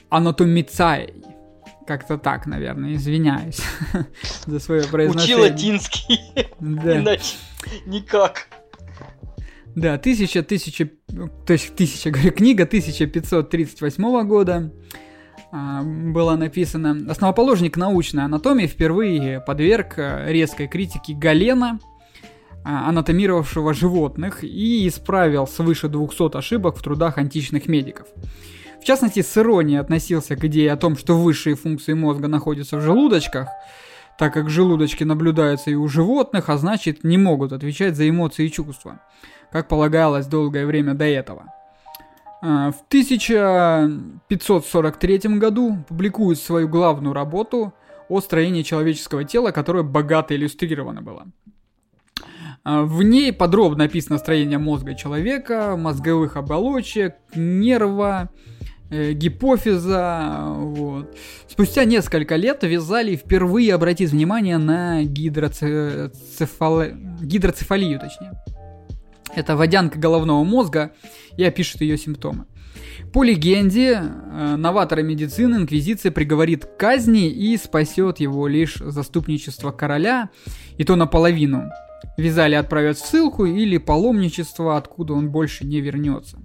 [0.10, 1.14] Анатомицай.
[1.88, 3.62] Как-то так, наверное, извиняюсь
[4.46, 5.38] за свое произношение.
[5.38, 6.20] Учи латинский,
[6.60, 7.36] иначе
[7.86, 8.48] никак.
[9.76, 10.90] Да, тысяча, тысяча,
[11.46, 14.74] то есть тысяча, говорю, книга 1538 года
[15.52, 17.10] а, была написана.
[17.10, 21.80] Основоположник научной анатомии впервые подверг э, резкой критике Галена,
[22.66, 28.08] а, анатомировавшего животных, и исправил свыше 200 ошибок в трудах античных медиков.
[28.82, 32.82] В частности, с иронией относился к идее о том, что высшие функции мозга находятся в
[32.82, 33.48] желудочках,
[34.18, 38.52] так как желудочки наблюдаются и у животных, а значит не могут отвечать за эмоции и
[38.52, 39.00] чувства
[39.52, 41.54] как полагалось долгое время до этого.
[42.42, 47.74] А, в 1543 году публикует свою главную работу
[48.10, 51.28] о строении человеческого тела, которая богато иллюстрирована была.
[52.64, 58.30] В ней подробно описано строение мозга человека, мозговых оболочек, нерва,
[58.92, 60.44] э, гипофиза.
[60.48, 61.18] Вот.
[61.48, 66.84] Спустя несколько лет Вязали впервые обратить внимание на гидроцефал...
[67.22, 68.34] гидроцефалию, точнее.
[69.36, 70.92] Это водянка головного мозга
[71.38, 72.46] и опишет ее симптомы.
[73.14, 80.30] По легенде, э, новатора медицины Инквизиция приговорит к казни и спасет его лишь заступничество короля,
[80.78, 81.70] и то наполовину.
[82.18, 86.38] Вязали отправят в ссылку или паломничество, откуда он больше не вернется.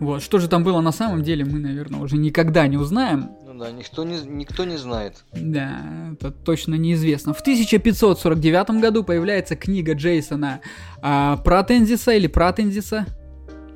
[0.00, 3.30] Вот, что же там было на самом деле, мы, наверное, уже никогда не узнаем.
[3.58, 5.24] Да, никто не, никто не знает.
[5.32, 5.80] Да,
[6.12, 7.34] это точно неизвестно.
[7.34, 10.60] В 1549 году появляется книга Джейсона
[11.00, 13.06] а, про Тензиса или про Тензиса.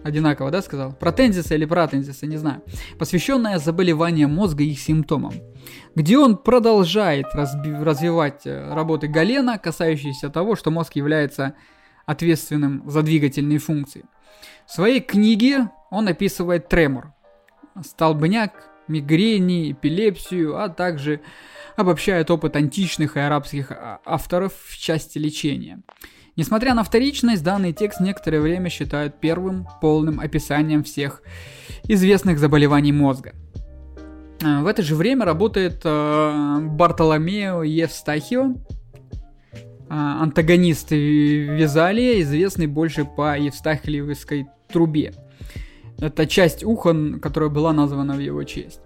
[0.03, 0.93] Одинаково, да, сказал?
[0.95, 2.63] Про Тензиса или про Тензиса, не знаю.
[2.99, 5.35] Посвященная заболеваниям мозга и их симптомам.
[5.95, 11.55] Где он продолжает разби- развивать э, работы Галена, касающиеся того, что мозг является
[12.05, 14.07] ответственным за двигательные функции.
[14.67, 17.13] В своей книге он описывает тремор,
[17.85, 21.21] столбняк, мигрени, эпилепсию, а также
[21.77, 25.81] обобщает опыт античных и арабских а, авторов в части лечения.
[26.37, 31.23] Несмотря на вторичность, данный текст некоторое время считают первым полным описанием всех
[31.85, 33.33] известных заболеваний мозга.
[34.43, 38.55] А, в это же время работает э, Бартоломео Евстахио,
[39.89, 45.15] антагонист Визалия, известный больше по Евстахиевской трубе.
[46.01, 48.81] Это часть уха, которая была названа в его честь.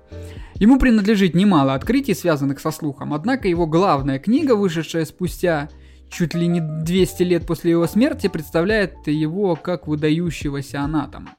[0.54, 5.68] Ему принадлежит немало открытий, связанных со слухом, однако его главная книга, вышедшая спустя
[6.10, 11.34] чуть ли не 200 лет после его смерти, представляет его как выдающегося анатома.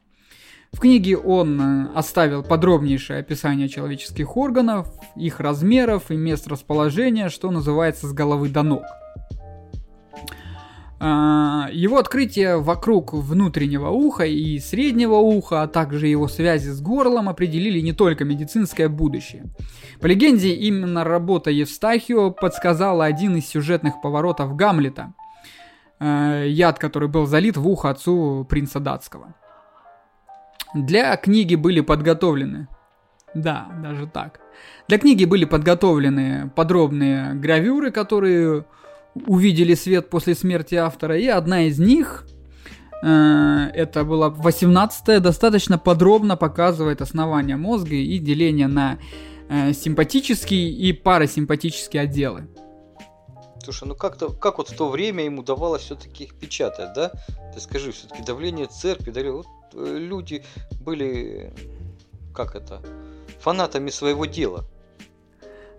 [0.71, 7.51] В книге он э, оставил подробнейшее описание человеческих органов, их размеров и мест расположения, что
[7.51, 8.83] называется с головы до ног–
[11.05, 17.79] его открытие вокруг внутреннего уха и среднего уха, а также его связи с горлом определили
[17.81, 19.45] не только медицинское будущее.
[19.99, 25.13] По легенде, именно работа Евстахио подсказала один из сюжетных поворотов Гамлета.
[25.99, 29.35] А, яд, который был залит в ухо отцу принца датского.
[30.73, 32.67] Для книги были подготовлены
[33.33, 34.39] да, даже так.
[34.87, 38.65] Для книги были подготовлены подробные гравюры, которые
[39.15, 42.25] увидели свет после смерти автора, и одна из них,
[43.03, 48.99] э, это была 18 достаточно подробно показывает основание мозга и деление на
[49.49, 52.47] э, симпатические и парасимпатические отделы.
[53.63, 57.11] Слушай, ну как-то, как вот в то время ему давалось все-таки их печатать, да?
[57.53, 60.43] Ты скажи, все-таки давление церкви, да, вот э, люди
[60.81, 61.53] были,
[62.35, 62.81] как это,
[63.39, 64.65] фанатами своего дела.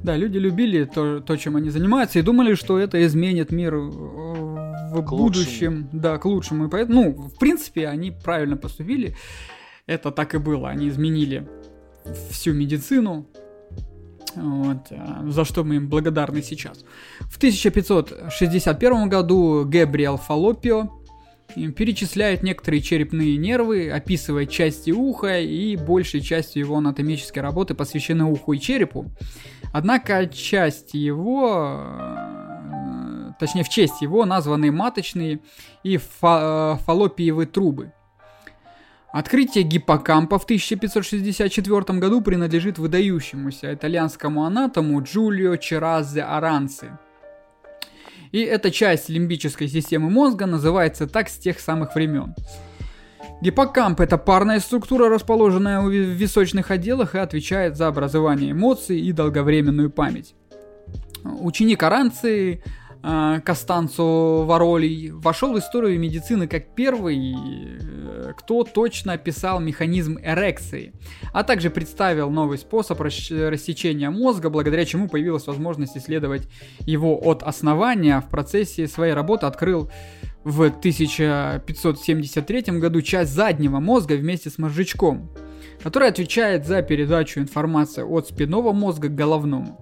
[0.01, 5.03] Да, люди любили то, то, чем они занимаются, и думали, что это изменит мир в
[5.03, 5.75] к будущем.
[5.75, 5.89] Лучшему.
[5.93, 6.67] Да, к лучшему.
[6.67, 9.17] И поэтому, ну, в принципе, они правильно поступили.
[9.87, 10.69] Это так и было.
[10.69, 11.49] Они изменили
[12.31, 13.27] всю медицину,
[14.37, 16.85] вот, а, за что мы им благодарны сейчас.
[17.21, 20.91] В 1561 году Габриэл Фалопио
[21.77, 28.55] перечисляет некоторые черепные нервы, описывает части уха и большей частью его анатомической работы посвящены уху
[28.55, 29.13] и черепу.
[29.75, 35.41] Однако часть его, э, точнее в честь его названы маточные
[35.83, 37.93] и фа- э, фаллопиевые трубы.
[39.13, 46.91] Открытие гиппокампа в 1564 году принадлежит выдающемуся итальянскому анатому Джулио Черазе Аранси–
[48.35, 52.35] и эта часть лимбической системы мозга называется так с тех самых времен.
[53.41, 59.91] Гиппокамп– это парная структура, расположенная в височных отделах и отвечает за образование эмоций и долговременную
[59.91, 60.35] память.
[61.25, 62.63] Ученик Аранции
[63.03, 70.93] э, Костанцо Варолий вошел в историю медицины как первый, э, кто точно описал механизм эрекции,
[71.33, 76.49] а также представил новый способ рассечения мозга, благодаря чему появилась возможность исследовать
[76.81, 78.21] его от основания.
[78.21, 79.91] В процессе своей работы открыл
[80.45, 85.31] в 1573 году часть заднего мозга вместе с мозжечком,
[85.83, 89.81] который отвечает за передачу информации от спинного мозга к головному.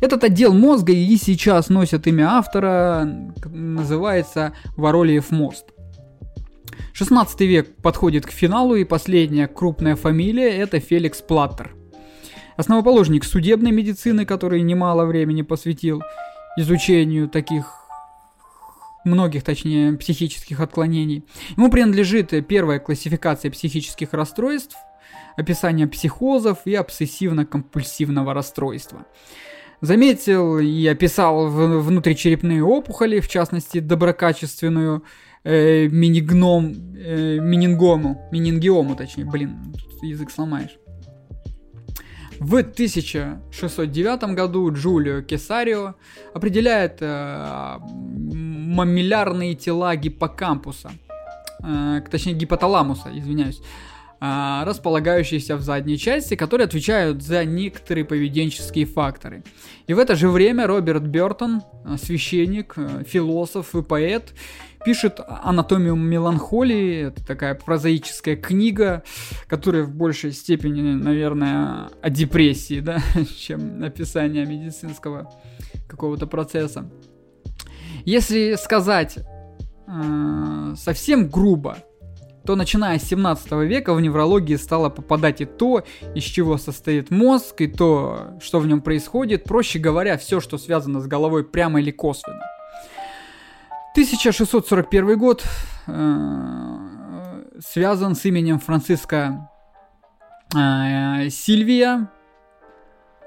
[0.00, 5.66] Этот отдел мозга и сейчас носит имя автора, называется Воролиев мост.
[6.92, 11.74] 16 век подходит к финалу, и последняя крупная фамилия– это Феликс Платтер.
[12.56, 16.02] Основоположник судебной медицины, который немало времени посвятил
[16.56, 17.85] изучению таких
[19.06, 21.24] многих, точнее, психических отклонений.
[21.56, 24.76] Ему принадлежит первая классификация психических расстройств,
[25.36, 29.06] описание психозов и обсессивно-компульсивного расстройства.
[29.80, 35.04] Заметил и описал внутричерепные опухоли, в частности, доброкачественную
[35.44, 40.78] э, минигном, э, минингому, минингиому, точнее, блин, язык сломаешь.
[42.38, 45.94] В 1609 году Джулио Кесарио
[46.34, 50.92] определяет э, мамиллярные тела гиппокампуса,
[51.62, 53.60] э, точнее гипоталамуса, извиняюсь,
[54.18, 59.44] а, располагающиеся в задней части, которые отвечают за некоторые поведенческие факторы.
[59.86, 64.32] И в это же время Роберт Бертон, а, священник, а, философ и поэт,
[64.86, 67.08] пишет «Анатомию меланхолии».
[67.08, 69.02] Это такая прозаическая книга,
[69.48, 73.00] которая в большей степени, наверное, о депрессии, да,
[73.36, 75.34] чем описание медицинского
[75.88, 76.88] какого-то процесса.
[78.04, 79.18] Если сказать
[79.88, 81.78] э, совсем грубо,
[82.46, 85.82] то начиная с 17 века в неврологии стало попадать и то,
[86.14, 91.00] из чего состоит мозг, и то, что в нем происходит, проще говоря, все, что связано
[91.00, 92.44] с головой прямо или косвенно.
[93.96, 95.42] 1641 год
[95.86, 99.48] э, связан с именем Франциска
[100.54, 102.10] э, Сильвия,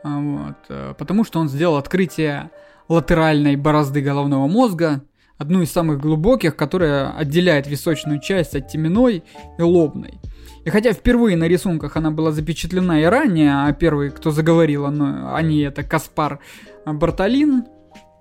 [0.03, 2.51] вот, э, потому что он сделал открытие
[2.88, 5.01] латеральной борозды головного мозга,
[5.39, 9.23] одну из самых глубоких, которая отделяет височную часть от теменной
[9.58, 10.19] и лобной.
[10.65, 15.41] И хотя впервые на рисунках она была запечатлена и ранее, а первый, кто заговорил о
[15.41, 16.37] ней, это Каспар
[16.85, 17.65] Бартолин,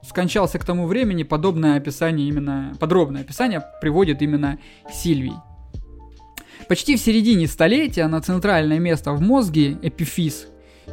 [0.03, 4.59] скончался к тому времени, подобное описание именно, подробное описание приводит именно
[4.93, 5.35] Сильвий.
[6.69, 10.49] Почти в середине столетия на центральное место в мозге, эпифиз,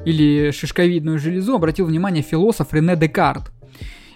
[0.06, 3.52] или шишковидную железу, обратил внимание философ Рене Декарт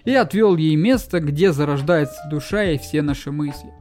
[0.06, 3.74] и отвел ей место, где зарождается душа и все наши мысли.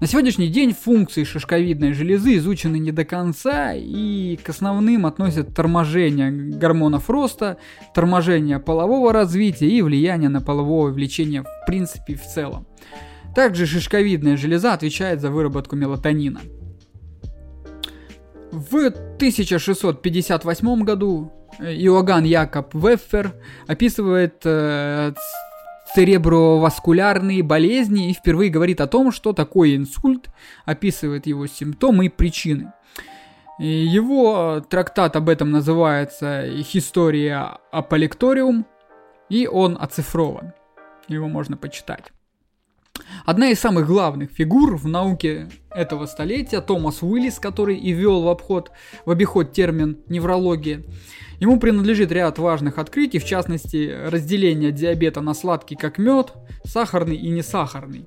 [0.00, 6.32] На сегодняшний день функции шишковидной железы изучены не до конца и к основным относят торможение
[6.32, 7.58] гормонов роста,
[7.94, 12.66] торможение полового развития и влияние на половое влечение в принципе в целом.
[13.36, 16.40] Также шишковидная железа отвечает за выработку мелатонина.
[18.50, 23.34] В 1658 году Иоганн Якоб Веффер
[23.66, 25.12] описывает э,
[25.94, 30.30] цереброваскулярные болезни и впервые говорит о том, что такое инсульт,
[30.64, 32.72] описывает его симптомы и причины.
[33.58, 38.66] Его трактат об этом называется «История аполекториум»,
[39.28, 40.52] и он оцифрован.
[41.08, 42.12] Его можно почитать.
[43.24, 48.28] Одна из самых главных фигур в науке этого столетия, Томас Уиллис, который и ввел в,
[48.28, 48.70] обход,
[49.04, 50.82] в обиход термин неврология,
[51.42, 56.32] Ему принадлежит ряд важных открытий, в частности, разделение диабета на сладкий как мед,
[56.62, 58.06] сахарный и несахарный,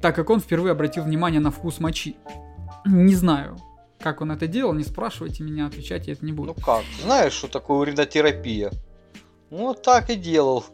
[0.00, 2.14] так как он впервые обратил внимание на вкус мочи.
[2.86, 3.56] Не знаю,
[3.98, 6.54] как он это делал, не спрашивайте меня, отвечать я это не буду.
[6.56, 8.70] Ну как, знаешь, что такое уринотерапия?
[9.50, 10.64] Ну, так и делал.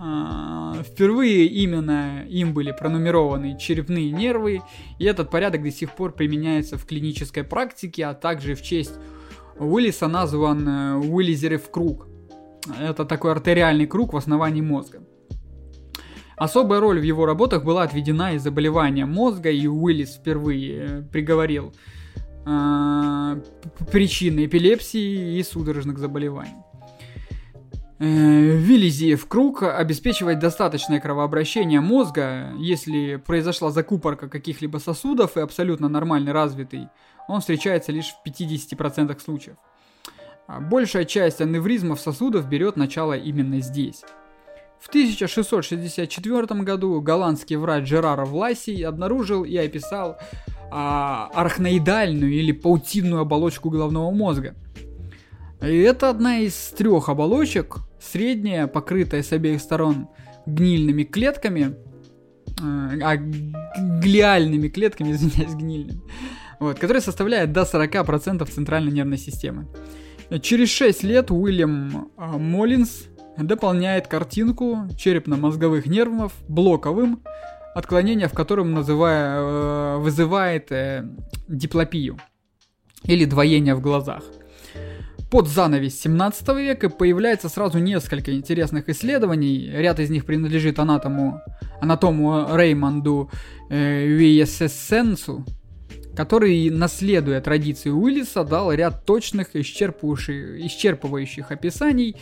[0.00, 4.62] А, впервые именно им были пронумерованы черепные нервы,
[4.98, 8.92] и этот порядок до сих пор применяется в клинической практике, а также в честь
[9.58, 10.66] Уиллиса назван
[11.10, 12.08] Уиллизерев круг.
[12.80, 15.00] Это такой артериальный круг в основании мозга.
[16.36, 21.72] Особая роль в его работах была отведена и заболевания мозга, и Уиллис впервые э, приговорил
[22.44, 23.40] э,
[23.92, 26.63] причины эпилепсии и судорожных заболеваний.
[28.04, 36.34] Э, Виллизиев круг обеспечивает достаточное кровообращение мозга, если произошла закупорка каких-либо сосудов и абсолютно нормально
[36.34, 36.88] развитый
[37.28, 39.56] он встречается лишь в 50% случаев.
[40.46, 44.02] А большая часть аневризмов сосудов берет начало именно здесь.
[44.78, 50.18] В 1664 году голландский врач Жерар Власий обнаружил и описал
[50.70, 54.54] а, арахноидальную или паутинную оболочку головного мозга.
[55.62, 60.08] И это одна из трех оболочек, средняя, покрытая с обеих сторон
[60.46, 61.76] гнильными клетками,
[62.60, 66.02] а, глиальными клетками, извиняюсь, гнильными,
[66.60, 69.68] вот, который составляет до 40% центральной нервной системы.
[70.42, 73.04] Через 6 лет Уильям э, Моллинс
[73.36, 77.22] дополняет картинку черепно-мозговых нервов блоковым,
[77.74, 81.06] отклонение в котором называя, э, вызывает э,
[81.48, 82.18] диплопию
[83.02, 84.22] или двоение в глазах.
[85.34, 89.68] Под занавес 17 века появляется сразу несколько интересных исследований.
[89.68, 91.40] Ряд из них принадлежит анатому,
[91.80, 93.32] анатому Реймонду
[93.68, 95.44] э, Виесессенсу,
[96.14, 102.14] который, наследуя традиции Уиллиса, дал ряд точных, исчерпывающих, описаний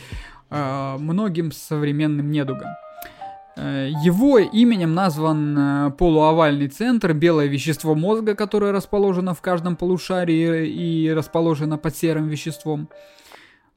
[0.49, 2.69] э, многим современным недугам.
[3.55, 10.67] Э, его именем назван э, полуовальный центр, белое вещество мозга, которое расположено в каждом полушарии
[10.67, 12.89] и расположено под серым веществом.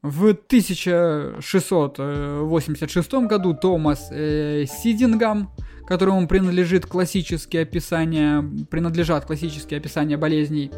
[0.02, 5.48] В 1686 году Томас э, Сидингам
[5.86, 10.70] которому принадлежит классические описания, принадлежат классические описания болезней,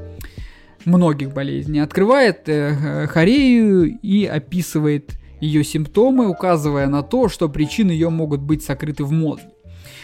[0.85, 8.11] многих болезней, открывает э, хорею и описывает ее симптомы, указывая на то, что причины ее
[8.11, 9.51] могут быть сокрыты в мозге.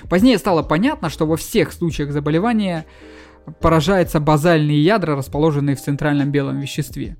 [0.09, 2.87] Позднее стало понятно, что во всех случаях заболевания
[3.61, 7.16] поражаются базальные ядра, расположенные в центральном белом веществе.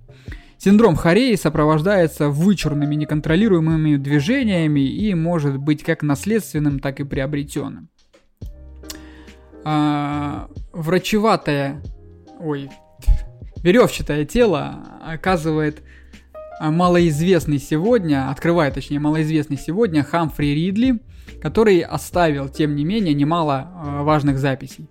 [0.59, 7.89] Синдром Хореи сопровождается вычурными неконтролируемыми движениями и может быть как наследственным, так и приобретенным.
[9.65, 11.83] А, врачеватое,
[12.39, 12.71] ой,
[13.63, 15.83] веревчатое тело оказывает
[16.61, 21.01] малоизвестный сегодня, открывает точнее малоизвестный сегодня Хамфри Ридли,
[21.43, 24.89] который оставил, тем не менее, немало а, важных записей.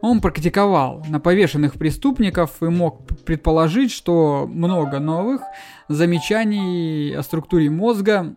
[0.00, 5.40] Он практиковал на повешенных преступников и мог предположить, что много новых
[5.88, 8.36] замечаний о структуре мозга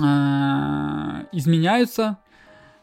[0.00, 0.04] э,
[1.32, 2.18] изменяются.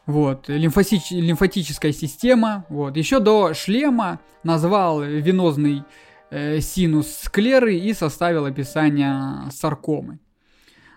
[0.06, 2.64] Вот, лимфоси- лимфатическая система.
[2.68, 5.82] Вот, еще до шлема назвал венозный
[6.30, 10.18] э, синус склеры и составил описание саркомы.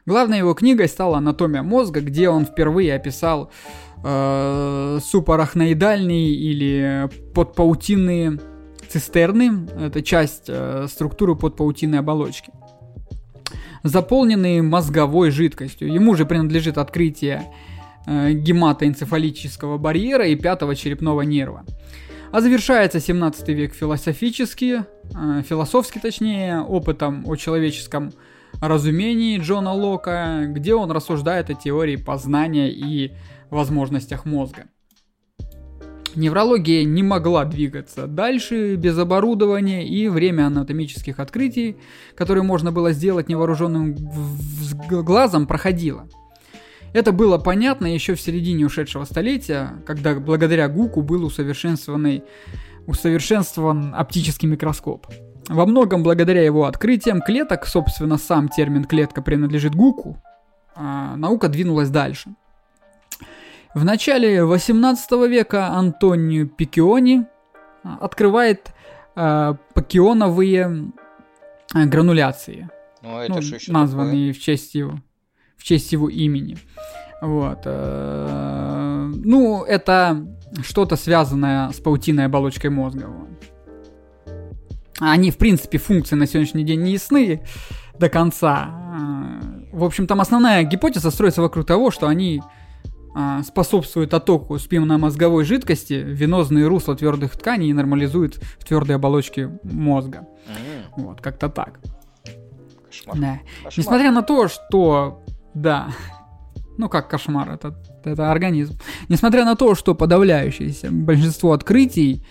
[0.06, 3.52] Главной его книгой стала «Анатомия мозга», где он впервые описал
[4.04, 8.40] э, супарахноидальные или подпаутинные
[8.90, 9.68] цистерны.
[9.80, 12.52] Это часть э, структуры подпаутинной оболочки.
[13.84, 15.92] Заполненные мозговой жидкостью.
[15.92, 17.44] Ему же принадлежит открытие
[18.08, 21.64] э, гематоэнцефалического барьера и пятого черепного нерва.
[22.32, 28.14] А завершается 17 век философически, э, философски точнее, опытом о человеческом
[28.62, 33.12] разумении Джона Лока, где он рассуждает о теории познания и
[33.50, 34.68] возможностях мозга.
[36.16, 41.76] Неврология не могла двигаться дальше без оборудования и время анатомических открытий,
[42.16, 43.96] которые можно было сделать невооруженным
[44.90, 46.08] глазом, проходило.
[46.94, 52.24] Это было понятно еще в середине ушедшего столетия, когда благодаря Гуку был усовершенствованный,
[52.86, 55.08] усовершенствован оптический микроскоп.
[55.48, 60.22] Во многом благодаря его открытиям клеток, собственно, сам термин клетка принадлежит Гуку,
[60.76, 62.36] а наука двинулась дальше.
[63.74, 67.26] В начале 18 века Антонио Пикиони
[67.84, 68.74] а, открывает
[69.16, 70.92] э, пакионовые
[71.74, 72.70] грануляции,
[73.02, 73.42] Ну, это ну,
[73.74, 75.00] названные в честь его,
[75.62, 76.57] в честь его имени.
[77.22, 77.59] Вот.
[77.66, 80.26] э, Ну, это
[80.64, 83.07] что-то связанное с паутиной оболочкой мозга.
[84.99, 87.43] Они, в принципе, функции на сегодняшний день не ясны
[87.99, 88.70] до конца.
[88.72, 92.41] Э, В общем, там основная гипотеза строится вокруг того, что они
[93.14, 100.26] а, способствуют оттоку спинномозговой жидкости венозные русла твердых тканей и нормализуют в твердой оболочке мозга.
[100.47, 101.80] М, Вот, как-то так.
[102.88, 103.18] Кошмар.
[103.20, 103.39] Да.
[103.64, 103.74] Кошмар.
[103.78, 105.24] Несмотря на то, что...
[105.54, 105.89] Да.
[106.78, 108.80] Ну как кошмар, это, это организм.
[109.10, 112.24] Несмотря на то, что подавляющееся большинство открытий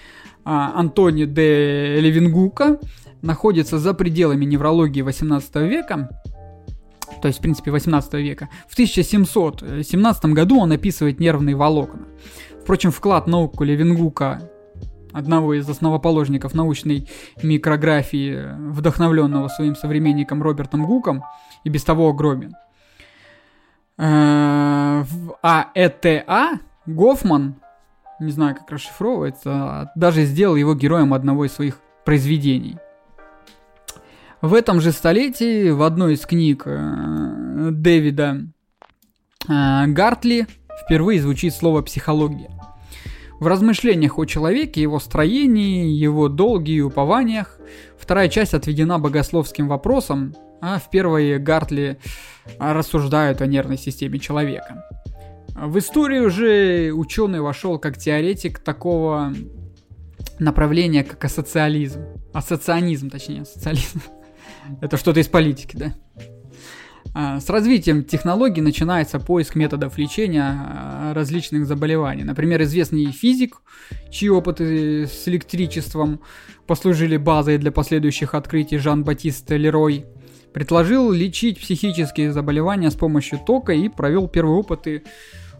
[0.44, 2.78] а, Антони де Левингука
[3.22, 6.08] находится за пределами неврологии 18 века,
[7.20, 8.48] то есть, в принципе, 18 века.
[8.68, 12.06] В 1717 году он описывает нервные волокна.
[12.62, 14.42] Впрочем, вклад науку Левингука,
[15.12, 17.08] одного из основоположников научной
[17.42, 21.24] микрографии, вдохновленного своим современником Робертом Гуком,
[21.64, 22.54] и без того огромен.
[24.02, 27.56] Э, в- А ЭТА Гофман,
[28.18, 32.78] не знаю, как расшифровывается, даже сделал его героем одного из своих произведений.
[34.40, 38.46] В этом же столетии в одной из книг э, Дэвида
[39.48, 40.46] э, Гартли
[40.86, 42.50] впервые звучит слово «психология».
[43.38, 47.58] В размышлениях о человеке, его строении, его долге и упованиях
[47.98, 51.98] вторая часть отведена богословским вопросам, а в первой Гартли
[52.58, 54.84] а, рассуждают о нервной системе человека.
[55.54, 59.34] В историю же ученый вошел как теоретик такого
[60.38, 62.02] направления, как асоциализм.
[62.32, 64.00] Ассоцианизм, точнее, социализм.
[64.80, 65.94] Это что-то из политики, да?
[67.12, 72.24] А, С развитием технологий начинается поиск методов лечения а, различных заболеваний.
[72.24, 73.62] Например, известный физик,
[74.10, 76.20] чьи опыты с электричеством
[76.66, 80.06] послужили базой для последующих открытий Жан-Батист Лерой,
[80.52, 85.04] предложил лечить психические заболевания с помощью тока и провел первые опыты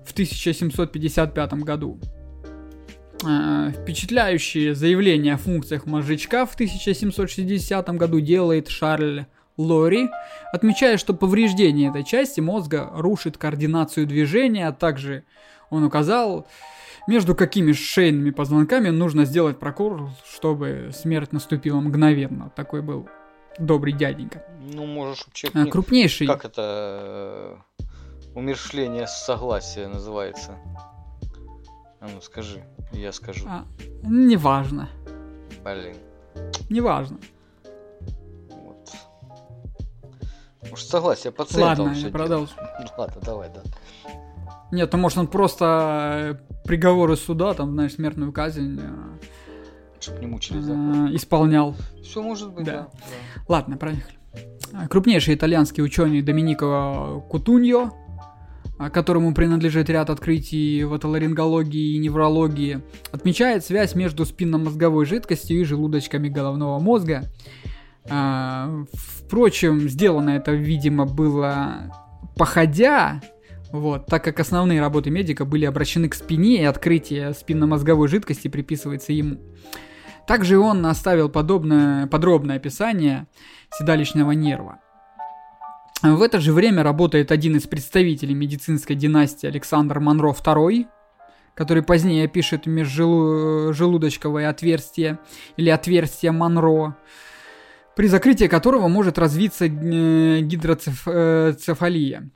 [0.05, 1.99] в 1755 году.
[3.27, 9.27] Э, Впечатляющие заявления о функциях мозжечка в 1760 году делает Шарль
[9.57, 10.09] Лори,
[10.53, 15.25] отмечая, что повреждение этой части мозга рушит координацию движения, а также
[15.69, 16.47] он указал,
[17.07, 22.51] между какими шейными позвонками нужно сделать прокол, чтобы смерть наступила мгновенно.
[22.57, 23.09] Такой был
[23.59, 24.45] добрый дяденька.
[24.61, 25.71] Ну, можешь А, чекнуть.
[25.71, 26.27] Крупнейший...
[26.27, 27.85] Как это э,
[28.35, 30.53] умершление согласия называется?
[32.01, 33.45] А ну скажи, я скажу.
[33.49, 33.65] А,
[34.03, 34.89] неважно.
[35.65, 35.97] Блин,
[36.71, 37.19] Неважно.
[38.49, 38.91] вот.
[40.71, 42.55] Может согласие пациента Ладно, я продолжу.
[42.55, 42.93] делает.
[42.97, 43.63] Ладно, давай, да.
[44.73, 48.81] Нет, ну может он просто э, приговоры суда, там, знаешь, смертную казнь
[50.01, 51.09] э, Чтоб не мучились, да?
[51.15, 51.77] исполнял.
[52.03, 52.73] Все может быть, Да.
[52.73, 52.89] да.
[52.93, 53.43] да.
[53.49, 54.15] Ладно, проехали.
[54.73, 57.93] А, Крупнейший итальянский ученый Доминико Кутуньо,
[58.79, 62.83] а, которому принадлежит ряд открытий в отоларингологии и неврологии,
[63.13, 67.25] отмечает связь между спинномозговой жидкостью и желудочками головного мозга.
[68.09, 71.95] А, Впрочем, сделано это, видимо, было
[72.37, 73.21] походя,
[73.71, 79.13] вот, так как основные работы медика были обращены к спине, и открытие спинномозговой жидкости приписывается
[79.13, 79.39] ему.
[80.27, 83.27] Также он оставил подобное, подробное описание
[83.71, 84.81] седалищного нерва.
[86.03, 90.87] В это же время работает один из представителей медицинской династии Александр Монро II,
[91.55, 95.19] который позднее пишет межжелудочковое отверстие
[95.59, 96.97] или отверстие Монро,
[97.97, 102.31] при закрытии которого может развиться э, гидроцефалия.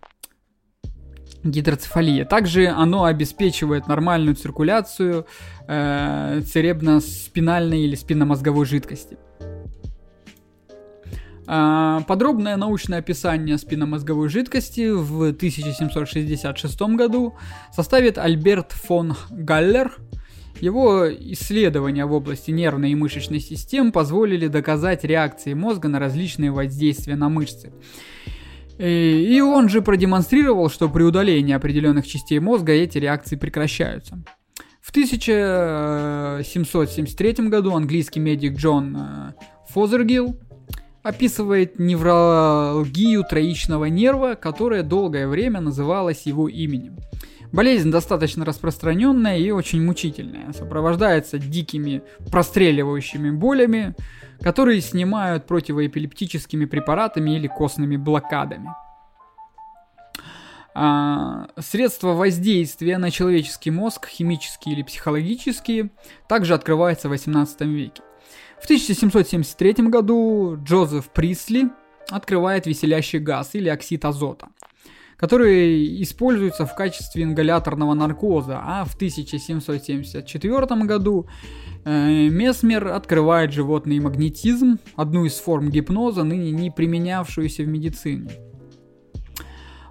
[1.45, 2.25] Гидроцефалия.
[2.25, 5.27] Также оно обеспечивает нормальную циркуляцию
[5.69, 9.19] э, церебно-спинальной или спинномозговой жидкости.
[11.47, 17.35] А, Подробное научное описание спинномозговой жидкости в 1766 году
[17.73, 19.95] составит Альберт фон Галлер.
[20.61, 27.17] Его исследования в области нервной и мышечной систем позволили доказать реакции мозга на различные воздействия
[27.17, 27.73] на мышцы.
[28.79, 34.19] И и он же продемонстрировал, что при удалении определенных частей мозга эти реакции прекращаются.
[34.81, 39.33] В 1773 году английский медик Джон э,
[39.71, 40.39] Фозергилл
[41.03, 46.99] описывает невралгию троичного нерва, которая долгое время называлась его именем.
[47.53, 53.95] Болезнь достаточно распространенная и очень мучительная, сопровождается дикими простреливающими болями,
[54.45, 58.75] которые снимают противоэпилептическими препаратами или костными блокадами.
[60.75, 65.93] А, средства воздействия на человеческий мозг, химические или психологические,
[66.29, 68.03] также открываются в 18 веке.
[68.61, 71.71] В 1773 году Джозеф Присли
[72.11, 74.49] открывает веселящий газ или оксид азота,
[75.17, 81.29] который используется в качестве ингаляторного наркоза, а в 1774 году
[81.85, 88.31] Месмер открывает животный магнетизм, одну из форм гипноза, ныне не применявшуюся в медицине.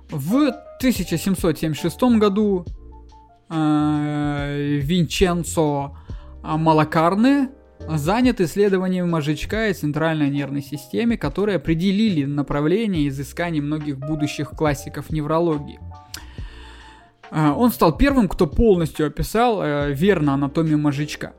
[0.09, 2.65] В 1776 году
[3.49, 5.97] э, Винченцо
[6.43, 7.49] Малакарне
[7.87, 15.79] занят исследованием мозжечка и центральной нервной системы, которые определили направление изысканий многих будущих классиков неврологии.
[17.31, 21.33] Э, он стал первым, кто полностью описал э, верно анатомию мозжечка.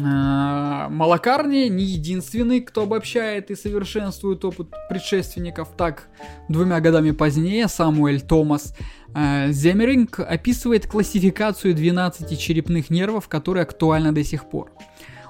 [0.00, 5.68] Э, Малакарни не единственный, кто обобщает и совершенствует опыт предшественников.
[5.76, 6.08] Так,
[6.48, 8.74] двумя годами позднее Самуэль Томас
[9.14, 14.72] э, Земеринг описывает классификацию 12 черепных нервов, которая актуальна до сих пор.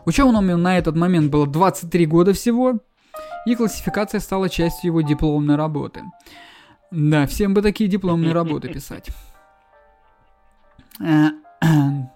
[0.04, 2.78] Ученому на этот момент было 23 года всего,
[3.46, 6.02] и классификация стала частью его дипломной работы.
[6.92, 9.08] Да, всем бы такие дипломные работы писать.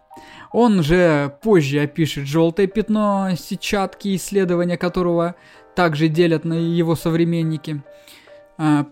[0.59, 5.35] Он же позже опишет желтое пятно сетчатки, исследования которого
[5.75, 7.83] также делят на его современники.
[8.57, 8.87] А,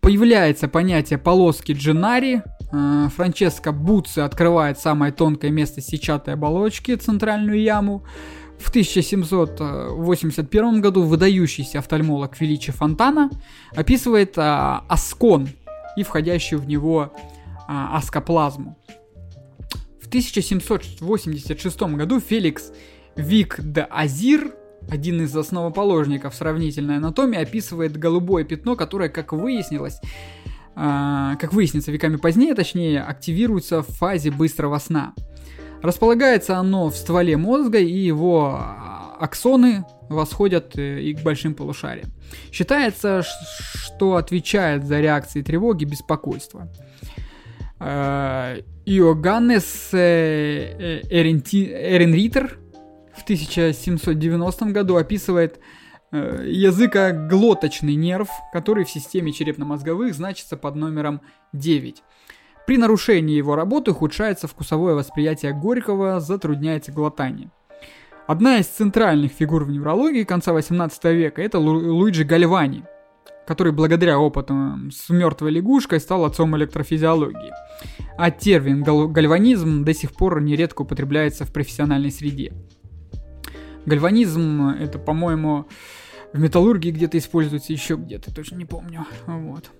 [0.00, 2.40] появляется понятие полоски Дженари.
[2.72, 8.02] А, Франческо Буци открывает самое тонкое место сетчатой оболочки, центральную яму.
[8.58, 13.28] В 1781 году выдающийся офтальмолог Феличи Фонтана
[13.74, 15.50] описывает а, аскон
[15.98, 17.12] и входящую в него
[17.68, 18.78] а, аскоплазму.
[20.06, 22.70] В 1786 году Феликс
[23.16, 24.54] Вик де Азир,
[24.88, 29.98] один из основоположников сравнительной анатомии, описывает голубое пятно, которое, как выяснилось,
[30.76, 35.12] э, как выяснится веками позднее, точнее, активируется в фазе быстрого сна.
[35.82, 38.60] Располагается оно в стволе мозга, и его
[39.18, 42.12] аксоны восходят э, и к большим полушариям.
[42.52, 46.68] Считается, что отвечает за реакции тревоги беспокойства.
[46.78, 46.95] Э,
[47.78, 52.58] Иоганнес э, э, Эренритер
[53.14, 55.58] в 1790 году описывает
[56.12, 61.20] языкоглоточный нерв, который в системе черепно-мозговых значится под номером
[61.52, 62.02] 9.
[62.66, 67.50] При нарушении его работы ухудшается вкусовое восприятие горького, затрудняется глотание.
[68.26, 72.84] Одна из центральных фигур в неврологии конца 18 века это Лу- Луиджи Гальвани–
[73.46, 74.54] который благодаря опыту
[74.90, 77.52] с мертвой лягушкой стал отцом электрофизиологии.
[78.18, 82.52] А термин гальванизм до сих пор нередко употребляется в профессиональной среде.
[83.86, 85.66] Гальванизм это, по-моему,
[86.32, 89.06] в металлургии где-то используется еще где-то, точно не помню.
[89.26, 89.70] Вот.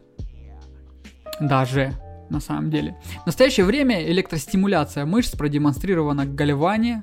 [1.40, 1.92] Даже
[2.30, 2.96] на самом деле.
[3.22, 7.02] В настоящее время электростимуляция мышц продемонстрирована в Гальване,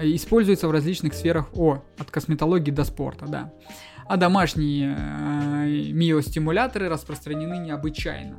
[0.00, 3.52] используется в различных сферах, о, от косметологии до спорта, да
[4.12, 8.36] а домашние э, миостимуляторы распространены необычайно.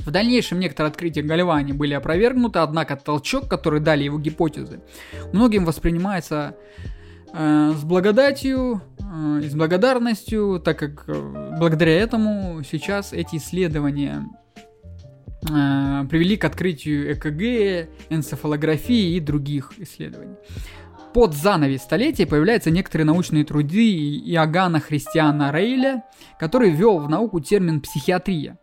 [0.00, 4.80] В дальнейшем некоторые открытия Гальвани были опровергнуты, однако толчок, который дали его гипотезы,
[5.32, 6.56] многим воспринимается
[7.32, 14.26] э, с благодатью э, и с благодарностью, так как э, благодаря этому сейчас эти исследования
[15.48, 20.34] э, привели к открытию ЭКГ, энцефалографии и других исследований
[21.12, 26.04] под занавес столетия появляются некоторые научные труды Иоганна Христиана Рейля,
[26.38, 28.58] который ввел в науку термин психиатрия.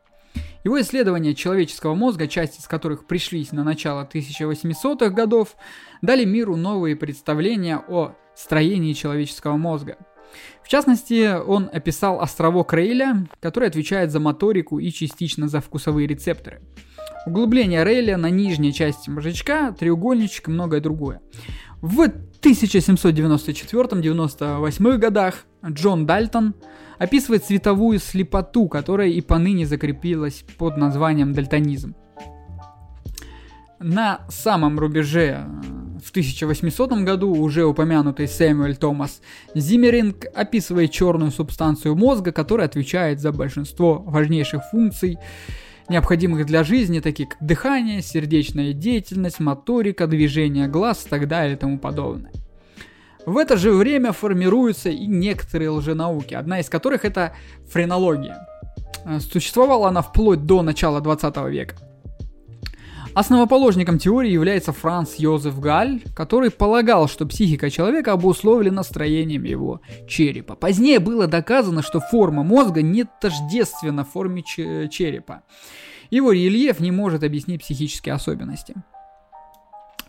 [0.63, 5.55] Его исследования человеческого мозга, части из которых пришлись на начало 1800-х годов,
[6.01, 9.97] дали миру новые представления о строении человеческого мозга.
[10.63, 16.61] В частности, он описал островок Рейля, который отвечает за моторику и частично за вкусовые рецепторы.
[17.25, 21.21] Углубление Рейля на нижней части мозжечка, треугольничек и многое другое.
[21.81, 22.09] В
[22.41, 26.55] 1794-98 годах Джон Дальтон
[26.97, 31.95] описывает световую слепоту, которая и поныне закрепилась под названием дальтонизм.
[33.79, 35.45] На самом рубеже э,
[36.03, 39.21] в 1800 году уже упомянутый Сэмюэль Томас
[39.55, 45.17] Зиммеринг описывает черную субстанцию мозга, которая отвечает за большинство важнейших функций
[45.89, 51.59] необходимых для жизни, такие как дыхание, сердечная деятельность, моторика, движение глаз и так далее и
[51.59, 52.31] тому подобное.
[53.25, 57.33] В это же время формируются и некоторые лженауки, одна из которых это
[57.69, 58.47] френология.
[59.05, 61.75] Э, существовала она вплоть до начала 20 века.
[63.19, 70.55] Основоположником теории является Франц Йозеф Галь, который полагал, что психика человека обусловлена строением его черепа.
[70.55, 75.43] Позднее было доказано, что форма мозга не тождественна форме черепа.
[76.09, 78.73] Его рельеф не может объяснить психические особенности.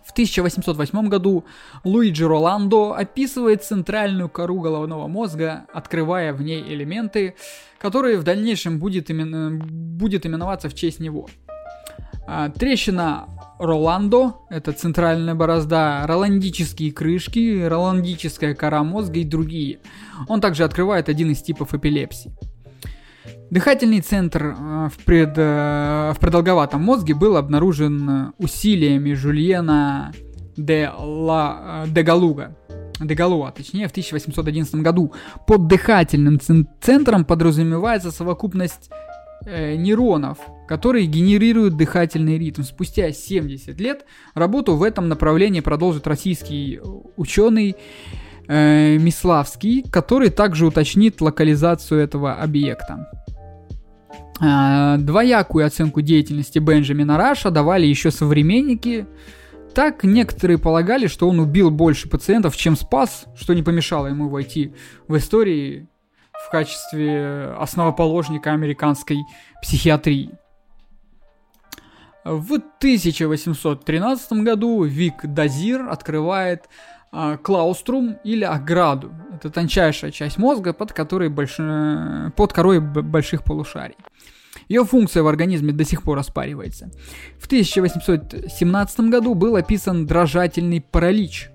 [0.05, 1.45] В 1808 году
[1.83, 7.35] Луиджи Роландо описывает центральную кору головного мозга, открывая в ней элементы,
[7.81, 9.59] которые в дальнейшем будет, имен...
[9.99, 11.29] будет именоваться в честь него.
[12.27, 19.81] А, трещина Роландо, это центральная борозда, роландические крышки, роландическая кора мозга и другие.
[20.29, 22.33] Он также открывает один из типов эпилепсии.
[23.51, 30.13] Дыхательный центр э, в, пред, э, в продолговатом мозге был обнаружен усилиями Жульена
[30.57, 32.57] де, Ла, де Галуга.
[33.01, 35.13] Де Галуа, точнее, в 1811 году.
[35.47, 36.39] Под дыхательным
[36.81, 38.91] центром подразумевается совокупность
[39.47, 40.39] э, нейронов,
[40.69, 42.63] которые генерируют дыхательный ритм.
[42.63, 46.81] Спустя 70 лет работу в этом направлении продолжит российский
[47.17, 47.77] ученый
[48.49, 53.11] э, Миславский, который также уточнит локализацию этого объекта.
[54.41, 59.07] Э, двоякую оценку деятельности Бенджамина Раша давали еще современники.
[59.75, 64.73] Так некоторые полагали, что он убил больше пациентов, чем спас, что не помешало ему войти
[65.07, 65.90] в истории
[66.51, 69.19] в качестве основоположника американской
[69.63, 70.33] психиатрии.
[72.25, 76.69] В 1813 году Вик Дазир открывает
[77.13, 79.13] а, клауструм или ограду.
[79.33, 81.57] Это тончайшая часть мозга, под, которой больш...
[82.35, 83.97] под корой больших полушарий.
[84.69, 86.91] Ее функция в организме до сих пор оспаривается.
[87.39, 91.51] В 1817 году был описан дрожательный паралич,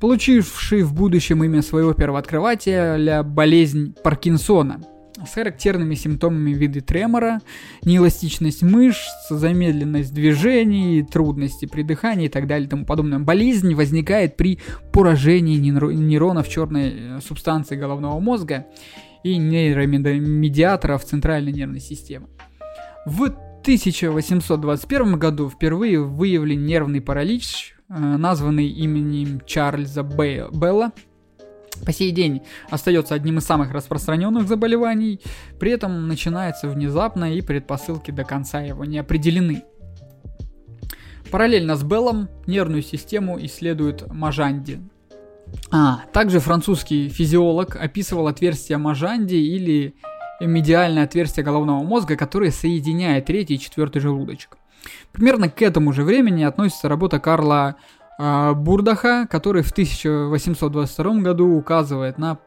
[0.00, 4.80] получивший в будущем имя своего первооткрывателя болезнь Паркинсона–
[5.24, 7.40] с характерными симптомами виды тремора,
[7.84, 13.18] неэластичность мышц, замедленность движений, трудности при дыхании и так далее и тому подобное.
[13.18, 14.58] Болезнь возникает при
[14.92, 18.66] поражении нейронов черной э, субстанции головного мозга
[19.22, 22.28] и нейромедиаторов центральной нервной системы.
[23.06, 30.92] В 1821 году впервые выявлен нервный паралич, названный именем Чарльза Белла,
[31.84, 35.20] по сей день остается одним из самых распространенных заболеваний,
[35.58, 39.62] при этом начинается внезапно и предпосылки до конца его не определены.
[41.30, 44.80] Параллельно с Беллом нервную систему исследует Мажанди.
[45.70, 49.94] А, также французский физиолог описывал отверстие Мажанди или
[50.40, 54.58] медиальное отверстие головного мозга, которое соединяет третий и четвертый желудочек.
[55.12, 57.76] Примерно к этому же времени относится работа Карла
[58.18, 62.38] а, Бурдаха, который в 1822 году указывает на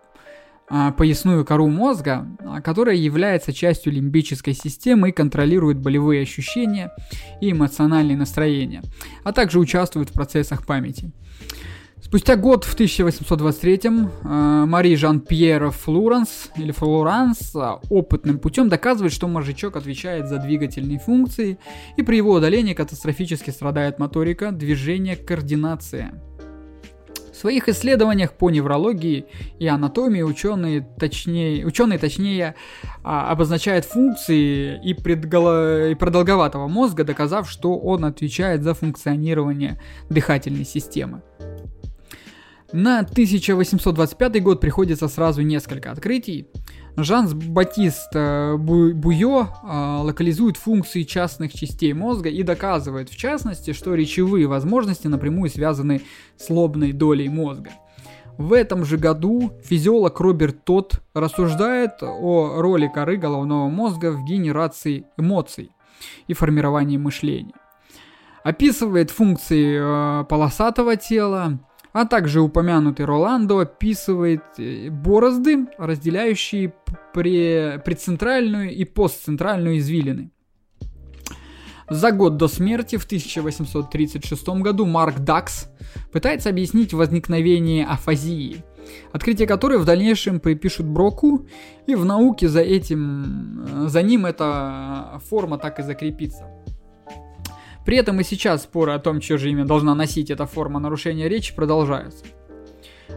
[0.72, 6.92] а, поясную кору мозга, а, которая является частью лимбической системы и контролирует болевые ощущения
[7.42, 8.84] и эмоциональные настроения,
[9.24, 11.12] а также участвует в процессах памяти.
[12.10, 19.28] Спустя год, в 1823-м, э, Мари Жан-Пьер Флоранс, или Флоранс, э, опытным путем доказывает, что
[19.28, 21.60] мозжечок отвечает за двигательные функции,
[21.98, 26.20] и при его удалении катастрофически страдает моторика, движение, координация.
[27.32, 29.28] В своих исследованиях по неврологии
[29.60, 32.56] и анатомии ученые точнее, ученые точнее
[33.04, 35.90] а, обозначают функции и, предголо...
[35.90, 39.80] и продолговатого мозга, доказав, что он отвечает за функционирование
[40.10, 41.22] дыхательной системы.
[42.72, 46.48] На 1825 год приходится сразу несколько открытий.
[46.96, 54.46] Жан-Батист э, Буйо э, локализует функции частных частей мозга и доказывает, в частности, что речевые
[54.46, 56.02] возможности напрямую связаны
[56.38, 57.72] с лобной долей мозга.
[58.38, 65.06] В этом же году физиолог Роберт Тот рассуждает о роли коры головного мозга в генерации
[65.18, 65.72] эмоций
[66.28, 67.56] и формировании мышления.
[68.44, 71.60] Описывает функции э, полосатого тела,
[71.94, 76.74] а также упомянутый Роландо описывает э, борозды, разделяющие
[77.14, 80.32] пре- предцентральную и постцентральную извилины.
[81.90, 85.70] За год до смерти в 1836 году Марк Дакс
[86.12, 88.64] пытается объяснить возникновение афазии,
[89.12, 91.48] открытие которой в дальнейшем припишут Броку,
[91.88, 96.46] и в науке за этим, э, за ним эта форма так и закрепится.
[97.86, 101.28] При этом и сейчас споры о том, чье же имя должна носить эта форма нарушения
[101.28, 102.26] речи, продолжаются.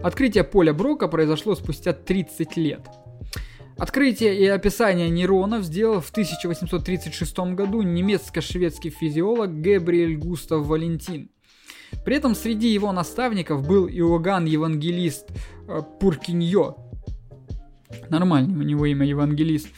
[0.02, 2.80] Открытие поля Брока произошло спустя 30 лет.
[3.76, 11.30] Открытие и описание нейронов сделал в 1836 году немецко-шведский физиолог Габриэль Густав Валентин.
[12.04, 15.28] При этом среди его наставников был Иоганн-евангелист
[15.68, 16.76] э, Пуркиньо.
[18.08, 19.68] Нормальное у него имя евангелист.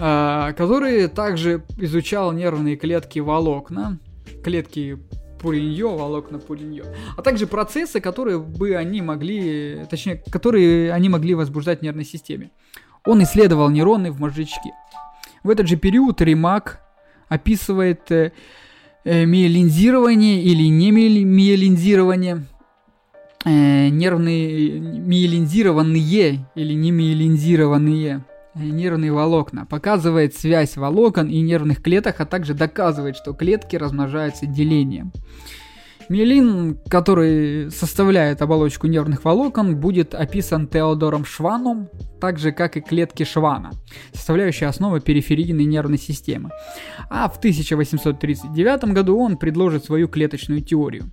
[0.00, 3.98] Э, который также изучал нервные клетки волокна.
[4.42, 4.98] Клетки
[5.40, 6.84] Пуриньо, волокна Пуриньо,
[7.16, 12.50] а также процессы, которые бы они могли, точнее, которые они могли возбуждать в нервной системе.
[13.06, 14.72] Он исследовал нейроны в мозжечке.
[15.42, 16.80] В этот же период Римак
[17.28, 18.32] описывает э,
[19.04, 22.46] э, миелинзирование или не миелинзирование,
[23.44, 28.24] э, нервные миелинзированные или не миелинзированные
[28.54, 35.12] нервные волокна, показывает связь волокон и нервных клеток, а также доказывает, что клетки размножаются делением.
[36.10, 41.88] Миелин, который составляет оболочку нервных волокон, будет описан Теодором Шваном,
[42.20, 43.70] так же как и клетки Швана,
[44.12, 46.50] составляющие основу периферийной нервной системы.
[47.08, 51.12] А в 1839 году он предложит свою клеточную теорию.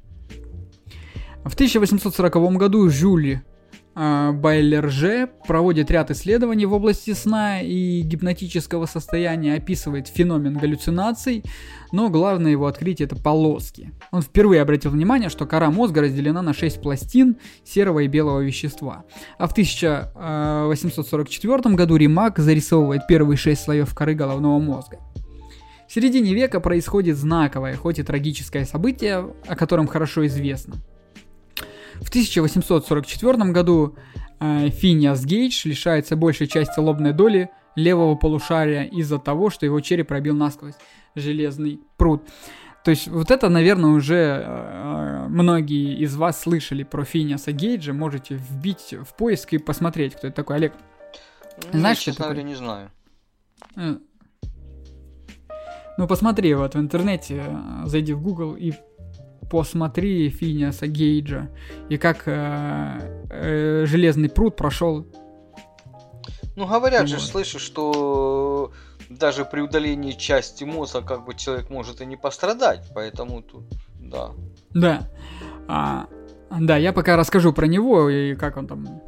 [1.46, 3.57] В 1840 году Жюли а,
[3.98, 11.44] Байлерже проводит ряд исследований в области сна и гипнотического состояния, описывает феномен галлюцинаций,
[11.92, 13.92] но главное его открытие это полоски.
[14.12, 19.04] Он впервые обратил внимание, что кора мозга разделена на 6 пластин серого и белого вещества.
[19.40, 25.00] А в 1844 году Римак зарисовывает первые 6 слоев коры головного мозга.
[25.88, 30.76] В середине века происходит знаковое, хоть и трагическое событие, о котором хорошо известно–
[32.02, 33.96] в 1844 году
[34.40, 40.08] э, Финиас Гейдж лишается большей части лобной доли левого полушария из-за того, что его череп
[40.08, 40.76] пробил насквозь
[41.16, 42.24] железный пруд.
[42.84, 47.94] То есть вот это, наверное, уже э, многие из вас слышали про Финиаса Гейджа.
[47.94, 50.56] Можете вбить в поиск и посмотреть, кто это такой.
[50.56, 50.74] Олег,
[51.74, 52.92] ну, знаешь, честно говоря, не знаю.
[53.76, 53.98] Э,
[55.98, 57.44] ну, посмотри вот в интернете,
[57.86, 58.72] зайди в Google и
[59.50, 61.50] посмотри Финиаса Гейджа
[61.90, 65.08] и как э, э, Железный пруд прошел.
[66.56, 67.10] Ну, говорят вот.
[67.10, 68.72] же, слышишь, что
[69.10, 73.66] даже при удалении части мозга как бы человек может и не пострадать, поэтому тут,
[74.00, 74.32] да.
[74.72, 75.10] Да.
[75.68, 76.08] А,
[76.50, 79.02] да, я пока расскажу про него и как он там,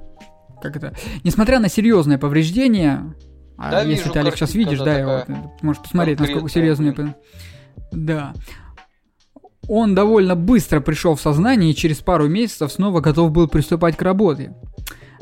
[0.62, 0.96] как это.
[1.24, 3.16] Несмотря на серьезное повреждение,
[3.58, 7.16] а да, если ты, Олег, сейчас видишь, да, вот, можешь посмотреть, насколько серьезные.
[7.92, 8.34] Да.
[9.70, 14.02] Он довольно быстро пришел в сознание и через пару месяцев снова готов был приступать к
[14.02, 14.56] работе.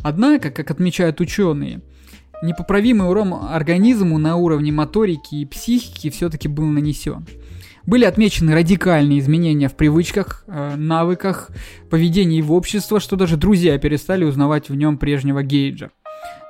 [0.01, 1.81] Однако, как отмечают ученые,
[2.41, 7.27] непоправимый урон организму на уровне моторики и психики все-таки был нанесен.
[7.85, 11.49] Были отмечены радикальные изменения в привычках, э, навыках,
[11.89, 15.91] поведении в обществе, что даже друзья перестали узнавать в нем прежнего Гейджа.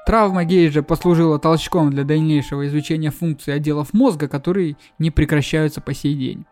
[0.07, 6.15] Травма Гейджа послужила толчком для дальнейшего изучения функций отделов мозга, которые не прекращаются по сей
[6.15, 6.45] день.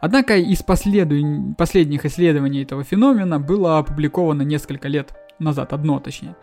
[0.00, 1.54] Однако из последу...
[1.58, 6.34] последних исследований этого феномена было опубликовано несколько лет назад, одно точнее.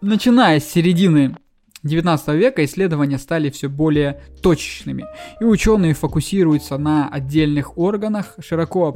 [0.00, 1.36] Начиная с середины
[1.84, 5.04] 19 века исследования стали все более точечными,
[5.40, 8.92] и ученые фокусируются на отдельных органах, широко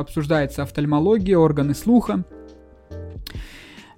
[0.00, 2.24] обсуждается офтальмология, органы слуха,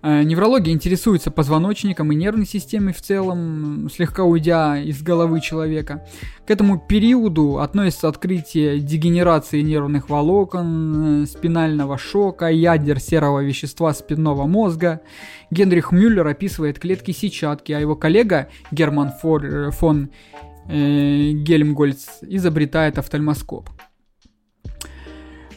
[0.08, 6.06] неврология интересуется позвоночником и нервной системой в целом, слегка уйдя из головы человека.
[6.46, 14.46] К этому периоду относится открытие дегенерации нервных волокон, э, спинального шока, ядер серого вещества спинного
[14.46, 15.00] мозга.
[15.50, 20.10] Генрих Мюллер описывает клетки сетчатки, а его коллега Герман Фор, фон
[20.68, 23.68] э, Гельмгольц изобретает офтальмоскоп.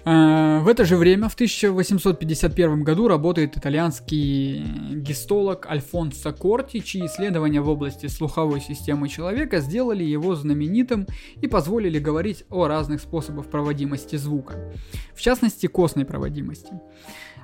[0.05, 4.63] Э, в это же время, в 1851 году, работает итальянский
[4.95, 11.07] гистолог Альфонсо Корти, чьи исследования в области слуховой системы человека сделали его знаменитым
[11.41, 14.73] и позволили говорить о разных способах проводимости звука,
[15.15, 16.73] в частности костной проводимости.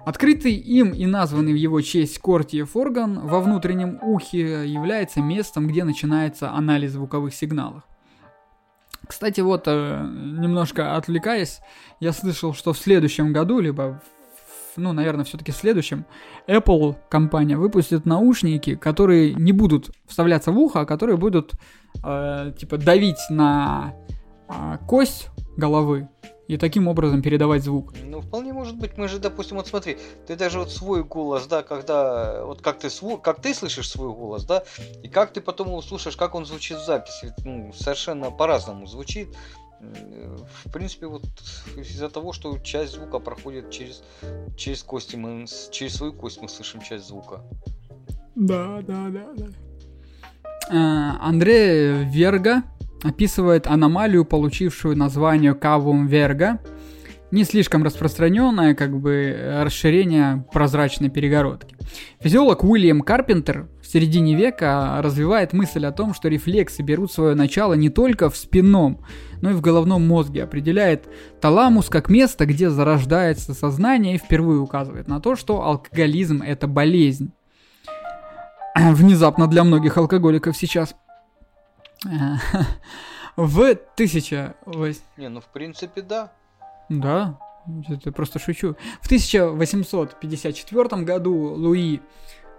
[0.05, 5.83] Открытый им и названный в его честь Кортиев орган во внутреннем ухе является местом, где
[5.83, 7.83] начинается анализ звуковых сигналов.
[9.09, 11.61] Кстати, вот, э, немножко отвлекаясь,
[11.99, 14.03] я слышал, что в следующем году, либо,
[14.75, 16.05] ну, наверное, все-таки в следующем,
[16.47, 21.53] Apple компания выпустит наушники, которые не будут вставляться в ухо, а которые будут,
[22.05, 23.95] э, типа, давить на
[24.47, 26.07] э, кость головы
[26.49, 27.93] и таким образом передавать звук.
[28.03, 28.97] Ну, вполне может быть.
[28.97, 32.89] Мы же, допустим, вот смотри, ты даже вот свой голос, да, когда, вот как ты,
[32.89, 34.63] свой, как ты слышишь свой голос, да,
[35.03, 39.29] и как ты потом его слушаешь, как он звучит в записи, ну, совершенно по-разному звучит.
[39.79, 41.21] В принципе, вот
[41.77, 44.01] из-за того, что часть звука проходит через,
[44.57, 47.43] через кости, мы, через свою кость мы слышим часть звука.
[48.33, 49.47] Да, да, да, да.
[50.71, 52.63] А, Верга
[53.03, 56.59] описывает аномалию, получившую название Кавум Верга,
[57.31, 61.75] не слишком распространенное как бы расширение прозрачной перегородки.
[62.19, 67.73] Физиолог Уильям Карпентер в середине века развивает мысль о том, что рефлексы берут свое начало
[67.73, 69.03] не только в спинном,
[69.41, 71.07] но и в головном мозге, определяет
[71.39, 77.31] таламус как место, где зарождается сознание и впервые указывает на то, что алкоголизм это болезнь.
[78.75, 80.95] Внезапно для многих алкоголиков сейчас.
[83.35, 84.55] В тысяча...
[85.17, 86.31] Не, ну в принципе да.
[86.89, 87.39] Да,
[87.87, 88.75] это просто шучу.
[89.01, 92.01] В 1854 году Луи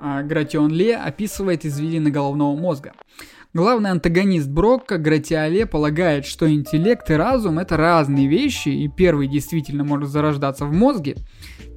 [0.00, 2.94] а, Гратион Ле описывает извилины головного мозга.
[3.52, 9.82] Главный антагонист Брокка, Гратиоле, полагает, что интеллект и разум это разные вещи, и первый действительно
[9.82, 11.16] может зарождаться в мозге.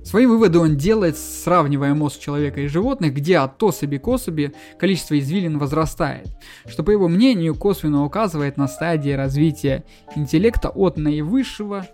[0.04, 5.18] Свои выводы он делает, сравнивая мозг человека и животных, где от особи к особи количество
[5.18, 6.28] извилин возрастает,
[6.68, 9.84] что, по его мнению, косвенно указывает на стадии развития
[10.16, 11.88] интеллекта от наивысшего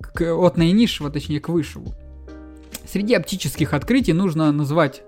[0.00, 1.92] к, от наинизшего, точнее, к высшему.
[2.86, 5.02] Среди оптических открытий нужно назвать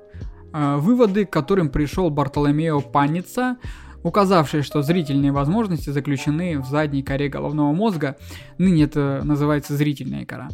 [0.53, 3.57] э, выводы, к которым пришел Бартоломео Паница,
[4.03, 8.17] указавший, что зрительные возможности заключены в задней коре головного мозга,
[8.59, 10.49] ныне это называется зрительная кора.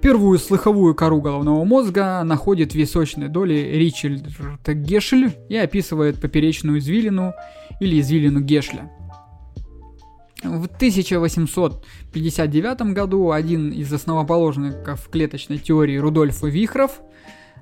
[0.00, 4.22] Первую слыховую кору головного мозга находит в височной доле Ричард
[4.66, 7.34] Гешль и описывает поперечную извилину
[7.80, 8.90] или извилину Гешля.
[10.42, 17.02] В 1859 году один из основоположников клеточной теории Рудольф Вихров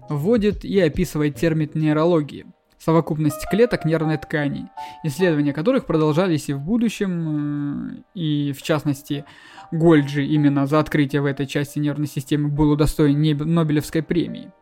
[0.09, 2.47] вводит и описывает термин нейрологии–
[2.79, 4.71] совокупность клеток нервной ткани,
[5.03, 9.25] исследования которых продолжались и в будущем, э, и в частности
[9.73, 13.21] Гольджи именно за открытие в этой части нервной системы был удостоен
[13.55, 14.53] Нобелевской премии.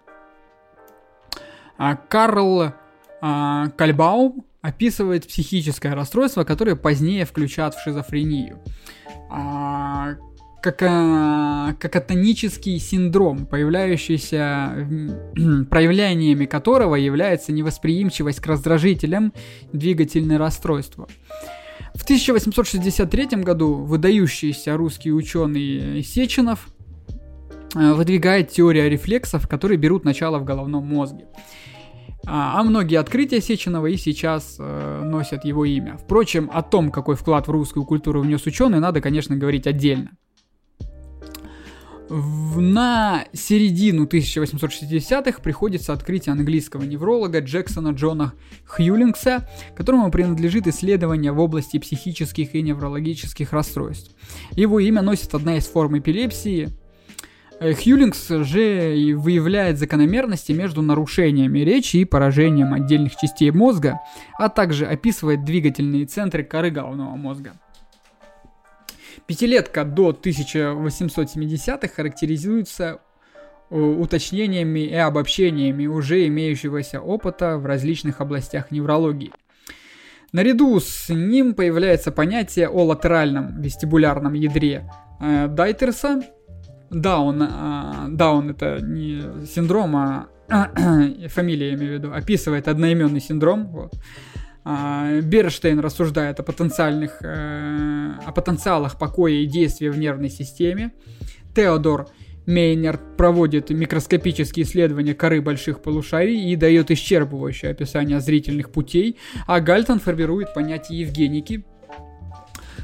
[1.79, 2.73] А Карл
[3.21, 8.61] а, Кальбаум описывает психическое расстройство, которое позднее включат в шизофрению.
[10.67, 14.89] Как, а, кататонический синдром, появляющийся,
[15.71, 19.33] проявлениями которого является невосприимчивость к раздражителям,
[19.73, 21.07] двигательное расстройство.
[21.95, 26.67] В 1863 году выдающийся русский ученый Сеченов
[27.77, 31.27] э, выдвигает теорию рефлексов, которые берут начало в головном мозге.
[32.27, 35.97] А, а многие открытия Сеченова и сейчас э, носят его имя.
[35.97, 40.11] Впрочем, о том, какой вклад в русскую культуру внес ученый, надо, конечно, говорить отдельно.
[42.09, 48.33] На середину 1860-х приходится открытие английского невролога Джексона Джона
[48.65, 54.15] Хьюлингса, которому принадлежит исследование в области психических и неврологических расстройств.
[54.53, 56.73] Его имя носит одна из форм эпилепсии
[57.59, 64.01] Э, Хьюлингс же выявляет закономерности между нарушениями речи и поражением отдельных частей мозга,
[64.39, 67.55] а также описывает двигательные центры коры головного мозга.
[69.27, 73.01] Пятилетка до 1870-х характеризуется
[73.70, 79.33] э, уточнениями и обобщениями уже имеющегося опыта в различных областях неврологии.
[80.33, 84.89] Наряду с ним появляется понятие о латеральном вестибулярном ядре
[85.20, 86.22] э, Дайтерса,
[86.91, 90.29] Даун, а, Даун это не синдром, а
[91.29, 93.66] фамилия, я имею в виду, описывает одноименный синдром.
[93.68, 93.95] Вот.
[95.23, 100.93] Берштейн рассуждает о потенциальных, э, о потенциалах покоя и действия в нервной системе.
[101.55, 102.09] Теодор
[102.47, 110.01] Мейнер проводит микроскопические исследования коры больших полушарий и дает исчерпывающее описание зрительных путей, а Гальтон
[110.01, 111.64] формирует понятие Евгеники,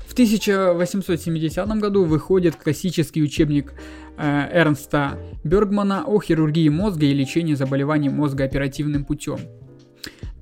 [0.06, 3.72] в 1870 году выходит классический учебник
[4.18, 9.38] э, Эрнста Бергмана о хирургии мозга и лечении заболеваний мозга оперативным путем.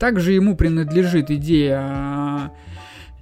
[0.00, 2.50] Также ему принадлежит идея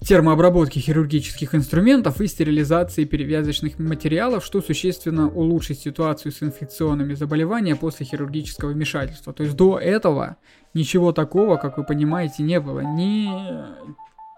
[0.00, 7.76] э, термообработки хирургических инструментов и стерилизации перевязочных материалов, что существенно улучшит ситуацию с инфекционными заболеваниями
[7.76, 9.32] после хирургического вмешательства.
[9.32, 10.36] То есть до этого
[10.72, 12.80] ничего такого, как вы понимаете, не было.
[12.80, 13.28] Ни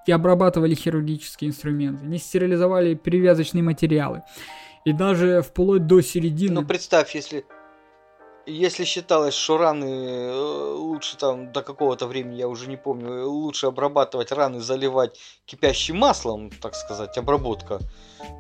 [0.07, 4.23] не обрабатывали хирургические инструменты, не стерилизовали перевязочные материалы.
[4.87, 6.63] И даже вплоть до середины...
[6.63, 7.45] Ну, представь, если
[8.51, 13.67] если считалось, что раны э, лучше там до какого-то времени, я уже не помню, лучше
[13.67, 17.79] обрабатывать раны, заливать кипящим маслом, так сказать, обработка,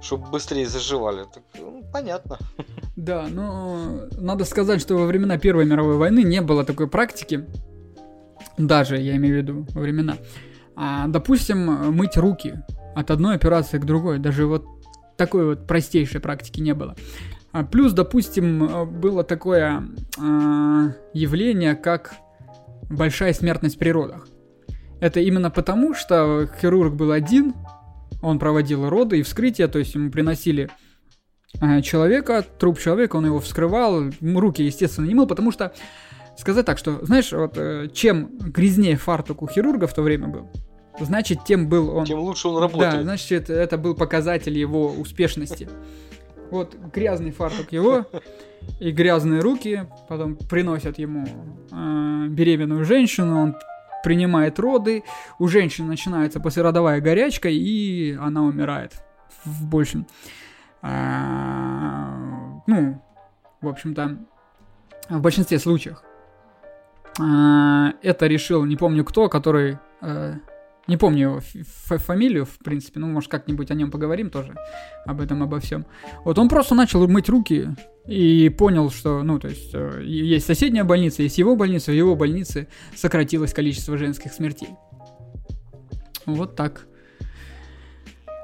[0.02, 1.24] чтобы быстрее заживали.
[1.32, 2.38] Так, ну, понятно.
[2.96, 7.46] Да, но надо сказать, что во времена Первой мировой войны не было такой практики.
[8.58, 10.18] Даже, я имею в виду, во времена.
[10.76, 12.62] А, допустим, мыть руки
[12.94, 14.18] от одной операции к другой.
[14.18, 14.66] Даже вот
[15.16, 16.94] такой вот простейшей практики не было.
[17.52, 19.82] А, плюс, допустим, было такое
[20.18, 22.14] а, явление, как
[22.88, 24.28] большая смертность при родах.
[25.00, 27.54] Это именно потому, что хирург был один,
[28.22, 30.68] он проводил роды и вскрытие, то есть ему приносили
[31.60, 35.72] э, человека, труп человека, он его вскрывал, руки, естественно, не мыл, потому что
[36.36, 40.50] сказать так, что, знаешь, вот э, чем грязнее фартук у хирурга в то время был,
[41.00, 42.04] значит, тем был он...
[42.04, 42.92] Тем лучше он работает.
[42.92, 45.68] Да, значит, это, это был показатель его успешности.
[46.50, 48.06] Вот грязный фартук его
[48.80, 51.26] и грязные руки, потом приносят ему
[51.70, 53.56] э, беременную женщину, он
[54.02, 55.04] принимает роды,
[55.38, 58.94] у женщины начинается послеродовая горячка, и она умирает
[59.44, 60.06] в большем.
[60.82, 63.02] А, ну,
[63.60, 64.18] в общем-то,
[65.08, 66.02] в большинстве случаев.
[67.18, 69.78] А, это решил, не помню кто, который...
[70.00, 70.34] А,
[70.90, 71.40] не помню его
[71.98, 74.54] фамилию, в принципе, ну, может, как-нибудь о нем поговорим тоже,
[75.06, 75.86] об этом, обо всем.
[76.24, 77.68] Вот он просто начал мыть руки
[78.06, 82.16] и понял, что, ну, то есть, э, есть соседняя больница, есть его больница, в его
[82.16, 82.66] больнице
[82.96, 84.70] сократилось количество женских смертей.
[86.26, 86.86] Вот так.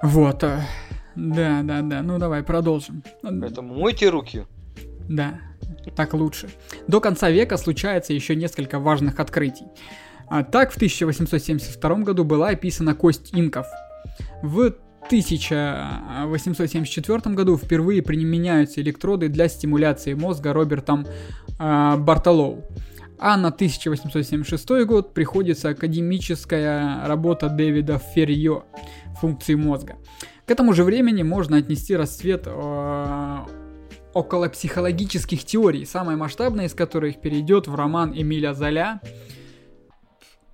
[0.02, 0.44] Вот.
[0.44, 0.60] Э,
[1.16, 2.02] да, да, да.
[2.02, 3.02] Ну, давай, продолжим.
[3.22, 4.44] Поэтому мойте руки.
[5.08, 5.40] Да,
[5.96, 6.48] так лучше.
[6.86, 9.66] До конца века случается еще несколько важных открытий.
[10.28, 13.66] А так, в 1872 году была описана кость инков.
[14.42, 14.74] В
[15.06, 21.06] 1874 году впервые применяются электроды для стимуляции мозга Робертом
[21.58, 22.64] э, Бартолоу.
[23.18, 28.64] А на 1876 год приходится академическая работа Дэвида Феррио
[29.20, 29.96] «Функции мозга».
[30.44, 33.38] К этому же времени можно отнести расцвет э,
[34.12, 39.00] около психологических теорий, самая масштабная из которых перейдет в роман Эмиля Золя–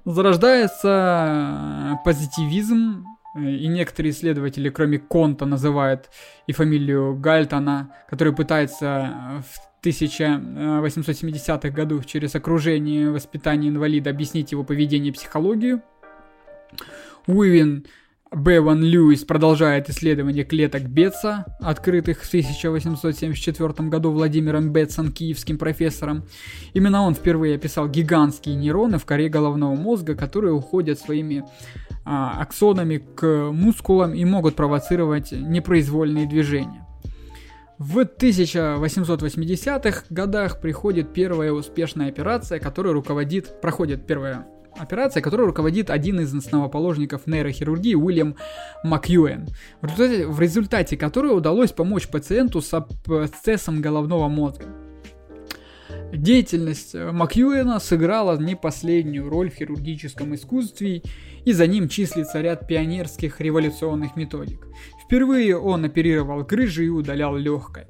[0.04, 6.10] Зарождается э, позитивизм, э, и некоторые исследователи, кроме Конта, называют
[6.48, 14.64] и фамилию Гальтона, который пытается э, в 1870-х годах через окружение воспитание инвалида объяснить его
[14.64, 15.82] поведение и психологию.
[17.28, 17.86] Уивин
[18.34, 26.24] Беван Льюис продолжает исследование клеток Бетса, открытых в 1874 году Владимиром Бетсом, киевским профессором.
[26.72, 31.44] Именно он впервые описал гигантские нейроны в коре головного мозга, которые уходят своими
[32.06, 36.86] а, аксонами к мускулам и могут провоцировать непроизвольные движения.
[37.76, 46.20] В 1880-х годах приходит первая успешная операция, которая руководит, проходит первая операция, которой руководит один
[46.20, 48.36] из основоположников нейрохирургии Уильям
[48.84, 49.48] Макьюэн,
[49.80, 54.66] в результате, в результате которой удалось помочь пациенту с абсцессом головного мозга.
[56.12, 61.02] Деятельность Макьюэна сыграла не последнюю роль в хирургическом искусстве,
[61.44, 64.66] и за ним числится ряд пионерских революционных методик.
[65.04, 67.86] Впервые он оперировал грыжи и удалял легкое.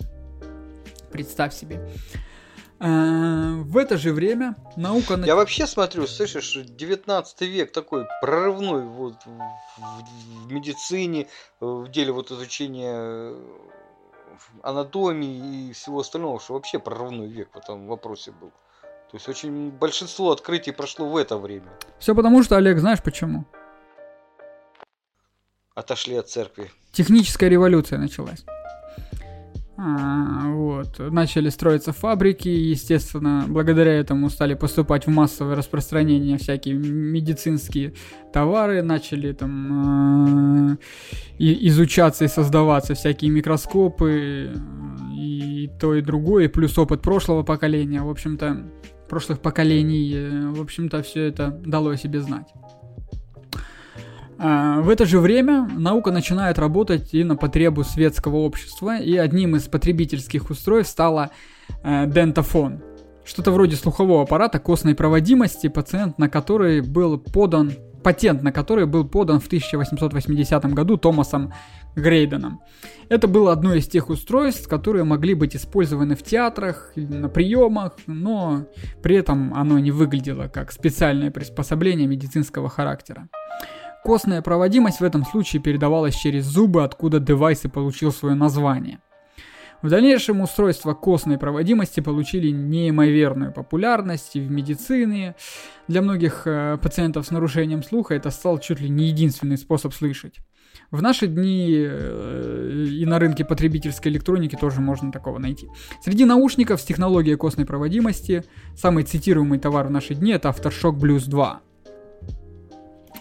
[1.11, 1.81] Представь себе.
[2.83, 5.15] Э, в это же время наука...
[5.15, 11.29] Я вообще смотрю, слышишь, 19 век такой прорывной вот в, в медицине,
[11.61, 13.41] в деле вот изучения э,
[14.65, 18.51] анатомии и всего остального, что вообще прорывной век в этом вопросе был.
[18.81, 21.71] То есть очень большинство открытий прошло в это время.
[22.01, 23.45] Все потому, что, Олег, знаешь почему?
[25.77, 26.69] Отошли от церкви.
[26.91, 28.45] Техническая революция началась.
[29.85, 31.01] А, вот.
[31.11, 37.95] Начали строиться фабрики, естественно, благодаря этому стали поступать в массовое распространение всякие медицинские
[38.33, 40.79] товары, начали там
[41.37, 44.53] и, изучаться и создаваться всякие микроскопы
[45.17, 48.71] и то и другое, плюс опыт прошлого поколения, в общем-то,
[49.09, 52.47] прошлых поколений, э, в общем-то, все это дало о себе знать.
[54.45, 59.55] А, в это же время наука начинает работать и на потребу светского общества, и одним
[59.55, 61.31] из потребительских устройств стала
[61.85, 62.83] э, дентофон.
[63.25, 67.71] Что-то вроде слухового аппарата костной проводимости, пациент на который был подан,
[68.03, 71.53] патент на который был подан в 1880 году Томасом
[71.95, 72.63] Грейденом.
[73.09, 78.67] Это было одно из тех устройств, которые могли быть использованы в театрах, на приемах, но
[79.05, 83.29] при этом оно не выглядело как специальное приспособление медицинского характера.
[84.05, 88.99] Костная проводимость в этом случае передавалась через зубы, откуда девайс и получил свое название.
[89.81, 95.35] В дальнейшем устройства костной проводимости получили неимоверную популярность и в медицине.
[95.89, 100.37] Для многих э, пациентов с нарушением слуха это стал чуть ли не единственный способ слышать.
[100.93, 105.69] В наши дни э, и на рынке потребительской электроники тоже можно такого найти.
[106.01, 108.45] Среди наушников с технологией костной проводимости
[108.77, 111.61] самый цитируемый товар в наши дни это Aftershock Blues 2.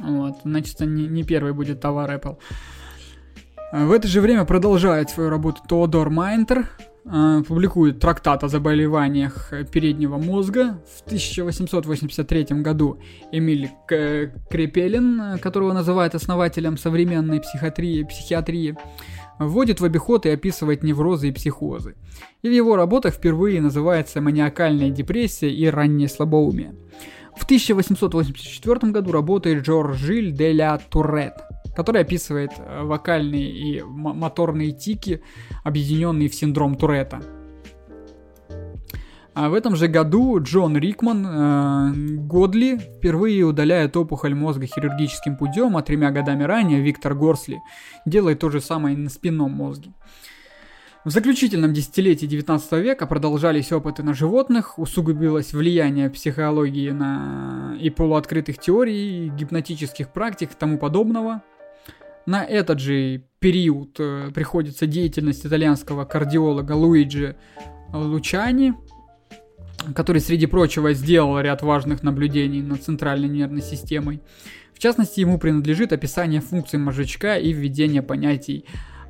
[0.03, 2.37] Вот, значит, не, не первый будет товар Apple.
[3.71, 6.67] В это же время продолжает свою работу Теодор Майнтер,
[7.05, 10.81] э, публикует трактат о заболеваниях переднего мозга.
[10.97, 12.99] В 1883 году
[13.31, 18.75] Эмиль Крепелин, которого называют основателем современной психиатрии, психиатрии
[19.39, 21.95] вводит в обиход и описывает неврозы и психозы.
[22.41, 26.75] И в его работах впервые называется маниакальная депрессия и раннее слабоумие.
[27.35, 31.33] В 1884 году работает Жорж Жиль де ля Турет,
[31.75, 35.21] который описывает э, вокальные и моторные тики,
[35.63, 37.21] объединенные в синдром Туретта.
[39.33, 45.77] А в этом же году Джон Рикман э, Годли впервые удаляет опухоль мозга хирургическим путем,
[45.77, 47.61] а тремя годами ранее Виктор Горсли
[48.05, 49.93] делает то же самое на спинном мозге.
[51.03, 57.75] В заключительном десятилетии 19 века продолжались опыты на животных, усугубилось влияние психологии на...
[57.81, 61.41] и полуоткрытых теорий, гипнотических практик и тому подобного.
[62.27, 67.35] На этот же период э, приходится деятельность итальянского кардиолога Луиджи
[67.91, 68.75] Лучани,
[69.95, 74.21] который, среди прочего, сделал ряд важных наблюдений над центральной нервной системой.
[74.71, 78.65] В частности, ему принадлежит описание функций мозжечка и введение понятий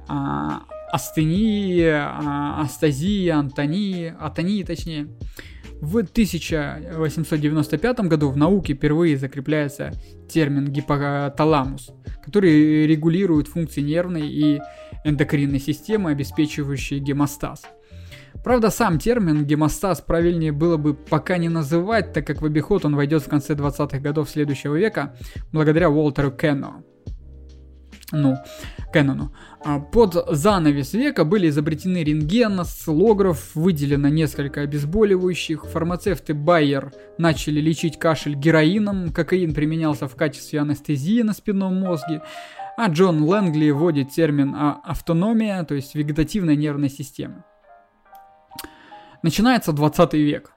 [0.07, 5.07] а, астении, а, астазии, антонии, атонии точнее.
[5.81, 9.91] В 1895 году в науке впервые закрепляется
[10.29, 11.89] термин гипоталамус,
[12.23, 14.61] который регулирует функции нервной и
[15.03, 17.63] эндокринной системы, обеспечивающие гемостаз.
[18.43, 22.95] Правда, сам термин гемостаз правильнее было бы пока не называть, так как в обиход он
[22.95, 25.15] войдет в конце 20-х годов следующего века,
[25.51, 26.83] благодаря Уолтеру Кенну.
[28.11, 28.35] Ну,
[28.91, 29.33] Кэнону.
[29.63, 37.97] А, под занавес века были изобретены рентген, слограф, выделено несколько обезболивающих, фармацевты Байер начали лечить
[37.97, 42.21] кашель героином, кокаин применялся в качестве анестезии на спинном мозге,
[42.77, 47.45] а Джон Лэнгли вводит термин а, автономия, то есть вегетативная нервная система.
[49.23, 50.51] Начинается 20 век.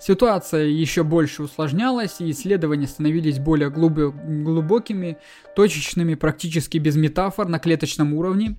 [0.00, 5.18] Ситуация еще больше усложнялась, и исследования становились более глубокими,
[5.56, 8.56] точечными, практически без метафор на клеточном уровне.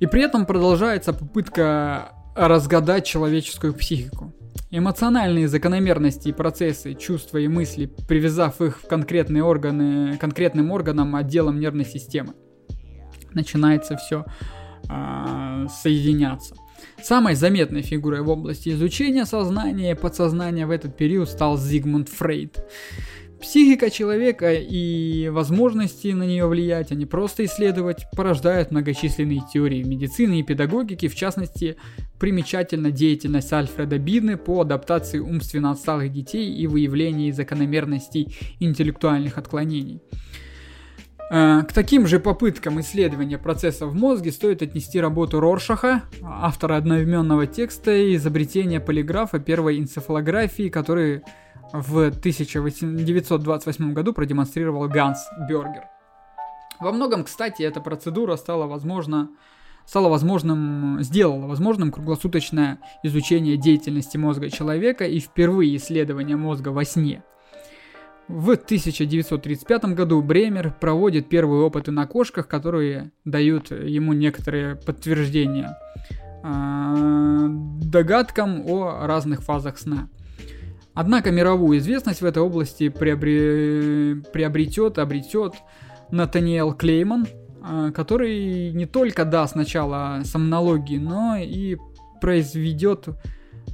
[0.00, 4.34] И при этом продолжается попытка разгадать человеческую психику.
[4.70, 11.58] Эмоциональные закономерности и процессы, чувства и мысли, привязав их в конкретные органы, конкретным органам, отделам
[11.58, 12.34] нервной системы.
[13.32, 16.54] Начинается все э, а, соединяться.
[17.02, 22.64] Самой заметной фигурой в области изучения сознания и подсознания в этот период стал Зигмунд Фрейд.
[23.40, 30.40] Психика человека и возможности на нее влиять, а не просто исследовать, порождают многочисленные теории медицины
[30.40, 31.76] и педагогики, в частности,
[32.18, 40.02] примечательна деятельность Альфреда Бидны по адаптации умственно отсталых детей и выявлении закономерностей интеллектуальных отклонений.
[41.30, 47.46] Э, к таким же попыткам исследования процесса в мозге стоит отнести работу Роршаха, автора одноименного
[47.46, 51.22] текста и изобретения полиграфа первой энцефалографии, который
[51.72, 55.84] в 1928 году продемонстрировал Ганс Бергер.
[56.80, 59.30] Во многом, кстати, эта процедура стала возможна
[59.86, 67.22] стало возможным, сделала возможным круглосуточное изучение деятельности мозга человека и впервые исследование мозга во сне–
[68.30, 75.76] в 1935 году Бремер проводит первые опыты на кошках, которые дают ему некоторые подтверждения
[76.44, 77.46] э,
[77.82, 80.08] догадкам о разных фазах сна.
[80.94, 84.22] Однако мировую известность в этой области приобре...
[84.32, 85.54] приобретет, обретет
[86.12, 91.78] Натаниэл Клейман, э, который не только даст начало сомнологии, но и
[92.20, 93.08] произведет,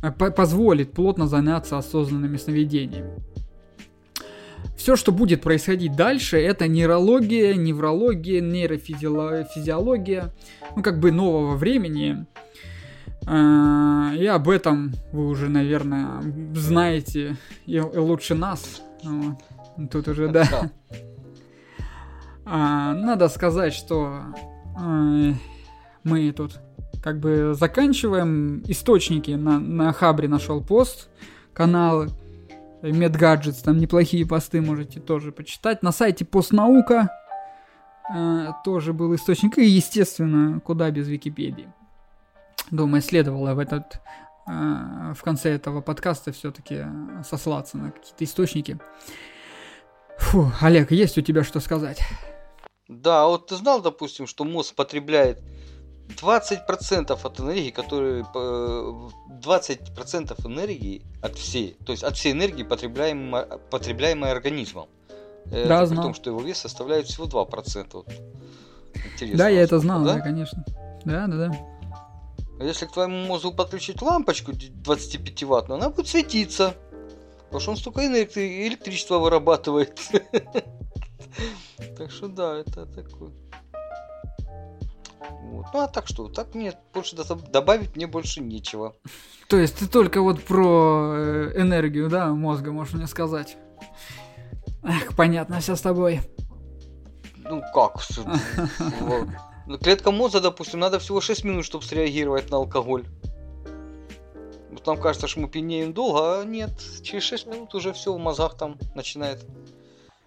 [0.03, 3.26] э, позволит плотно заняться осознанными сновидениями.
[4.77, 10.35] Все, что будет происходить дальше, это нейрология, неврология, нейрофизиология,
[10.77, 12.27] ну как бы нового времени.
[13.27, 16.23] А, и об этом вы уже, наверное,
[16.55, 18.83] знаете и, лучше нас.
[19.91, 20.71] Тут уже, да.
[22.49, 24.21] А, надо сказать, что
[24.79, 25.33] а,
[26.05, 26.61] мы тут
[27.03, 28.63] как бы заканчиваем.
[28.69, 31.09] Источники на, на Хабре нашел пост,
[31.53, 32.09] каналы.
[32.93, 35.83] Медгаджетс, там неплохие посты можете тоже почитать.
[35.83, 37.11] На сайте Постнаука
[38.15, 39.59] э, тоже был источник.
[39.59, 41.73] И, естественно, куда без Википедии.
[42.71, 44.01] Думаю, следовало в этот
[44.47, 46.85] э, в конце этого подкаста все-таки
[47.29, 48.79] сослаться на какие-то источники.
[50.19, 52.01] Фу, Олег, есть у тебя что сказать?
[52.89, 55.43] Да, вот ты знал, допустим, что мозг потребляет
[56.09, 64.31] 20% от энергии, которые 20% энергии от всей, то есть от всей энергии, потребляемой, потребляемой
[64.31, 64.89] организмом.
[65.51, 65.99] Э, да, это знал.
[65.99, 67.89] При том, что его вес составляет всего 2%.
[67.93, 68.07] Вот.
[68.95, 69.39] Интересно.
[69.39, 70.15] Да, я это знал, да?
[70.15, 70.65] да, конечно.
[71.05, 71.59] Да, да, да.
[72.59, 76.75] А если к твоему мозгу подключить лампочку 25 ваттную, она будет светиться.
[77.45, 79.99] Потому что он столько энергии, электричества вырабатывает.
[81.99, 83.31] Так что да, это такое.
[85.47, 85.67] Вот.
[85.73, 88.95] Ну а так что, так нет, больше добавить мне больше нечего.
[89.49, 93.57] То есть ты только вот про э, энергию, да, мозга можешь мне сказать?
[94.83, 96.21] Эх, понятно все с тобой.
[97.37, 98.01] Ну как?
[99.69, 103.05] Ну, клетка мозга, допустим, надо всего 6 минут, чтобы среагировать на алкоголь.
[104.85, 106.71] Там кажется, что мы пьянеем долго, а нет,
[107.03, 109.45] через 6 минут уже все в мозгах там начинает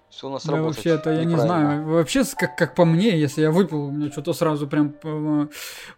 [0.09, 0.77] все у нас да, работать.
[0.77, 1.85] вообще это я не знаю.
[1.85, 5.47] Вообще, как, как по мне, если я выпил, у меня что-то сразу прям э,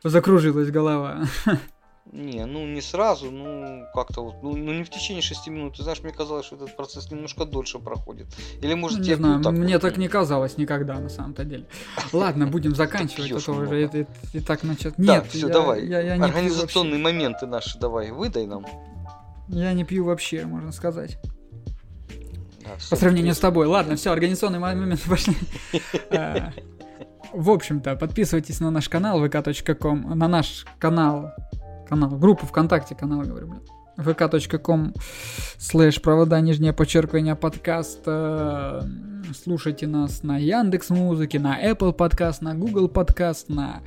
[0.04, 1.24] закружилась голова.
[2.12, 5.78] Не, ну не сразу, ну как-то вот, ну, ну не в течение 6 минут.
[5.78, 8.28] Ты знаешь, мне казалось, что этот процесс немножко дольше проходит.
[8.62, 11.68] Или может не знаю, так мне вот, так не казалось никогда на самом-то деле.
[12.12, 14.98] Ладно, будем заканчивать, а то уже и, так начать.
[14.98, 15.86] Нет, все, давай.
[15.86, 18.66] Я, я, Организационные моменты наши давай, выдай нам.
[19.48, 21.18] Я не пью вообще, можно сказать.
[22.90, 23.68] По сравнению с тобой.
[23.68, 25.36] Ладно, все, организационный момент пошли.
[26.12, 26.52] А,
[27.34, 31.32] в общем-то, подписывайтесь на наш канал vk.com, на наш канал,
[31.88, 33.62] канал, группу ВКонтакте, канал, говорю, блин
[33.98, 34.94] vk.com
[35.58, 38.04] слэш провода нижнее подчеркивание подкаст.
[39.44, 43.82] Слушайте нас на Яндекс Музыке, на Apple подкаст, на Google подкаст, на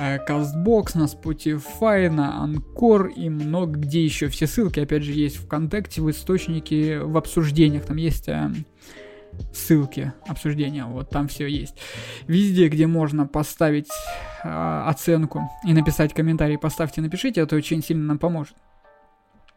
[0.00, 4.28] Castbox, на Spotify, на Anchor и много где еще.
[4.28, 7.84] Все ссылки, опять же, есть в ВКонтакте, в источнике, в обсуждениях.
[7.84, 8.50] Там есть э,
[9.52, 11.76] ссылки обсуждения, вот там все есть.
[12.26, 13.88] Везде, где можно поставить
[14.42, 18.54] э, оценку и написать комментарий, поставьте, напишите, это очень сильно нам поможет.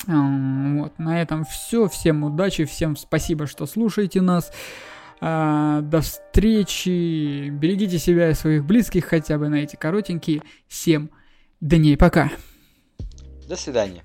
[0.06, 1.88] Вот, на этом все.
[1.88, 4.52] Всем удачи, всем спасибо, что слушаете нас.
[5.26, 7.48] А, до встречи.
[7.48, 11.08] Берегите себя и своих близких хотя бы на эти коротенькие 7
[11.62, 11.96] дней.
[11.96, 12.30] Пока.
[13.48, 14.04] До свидания.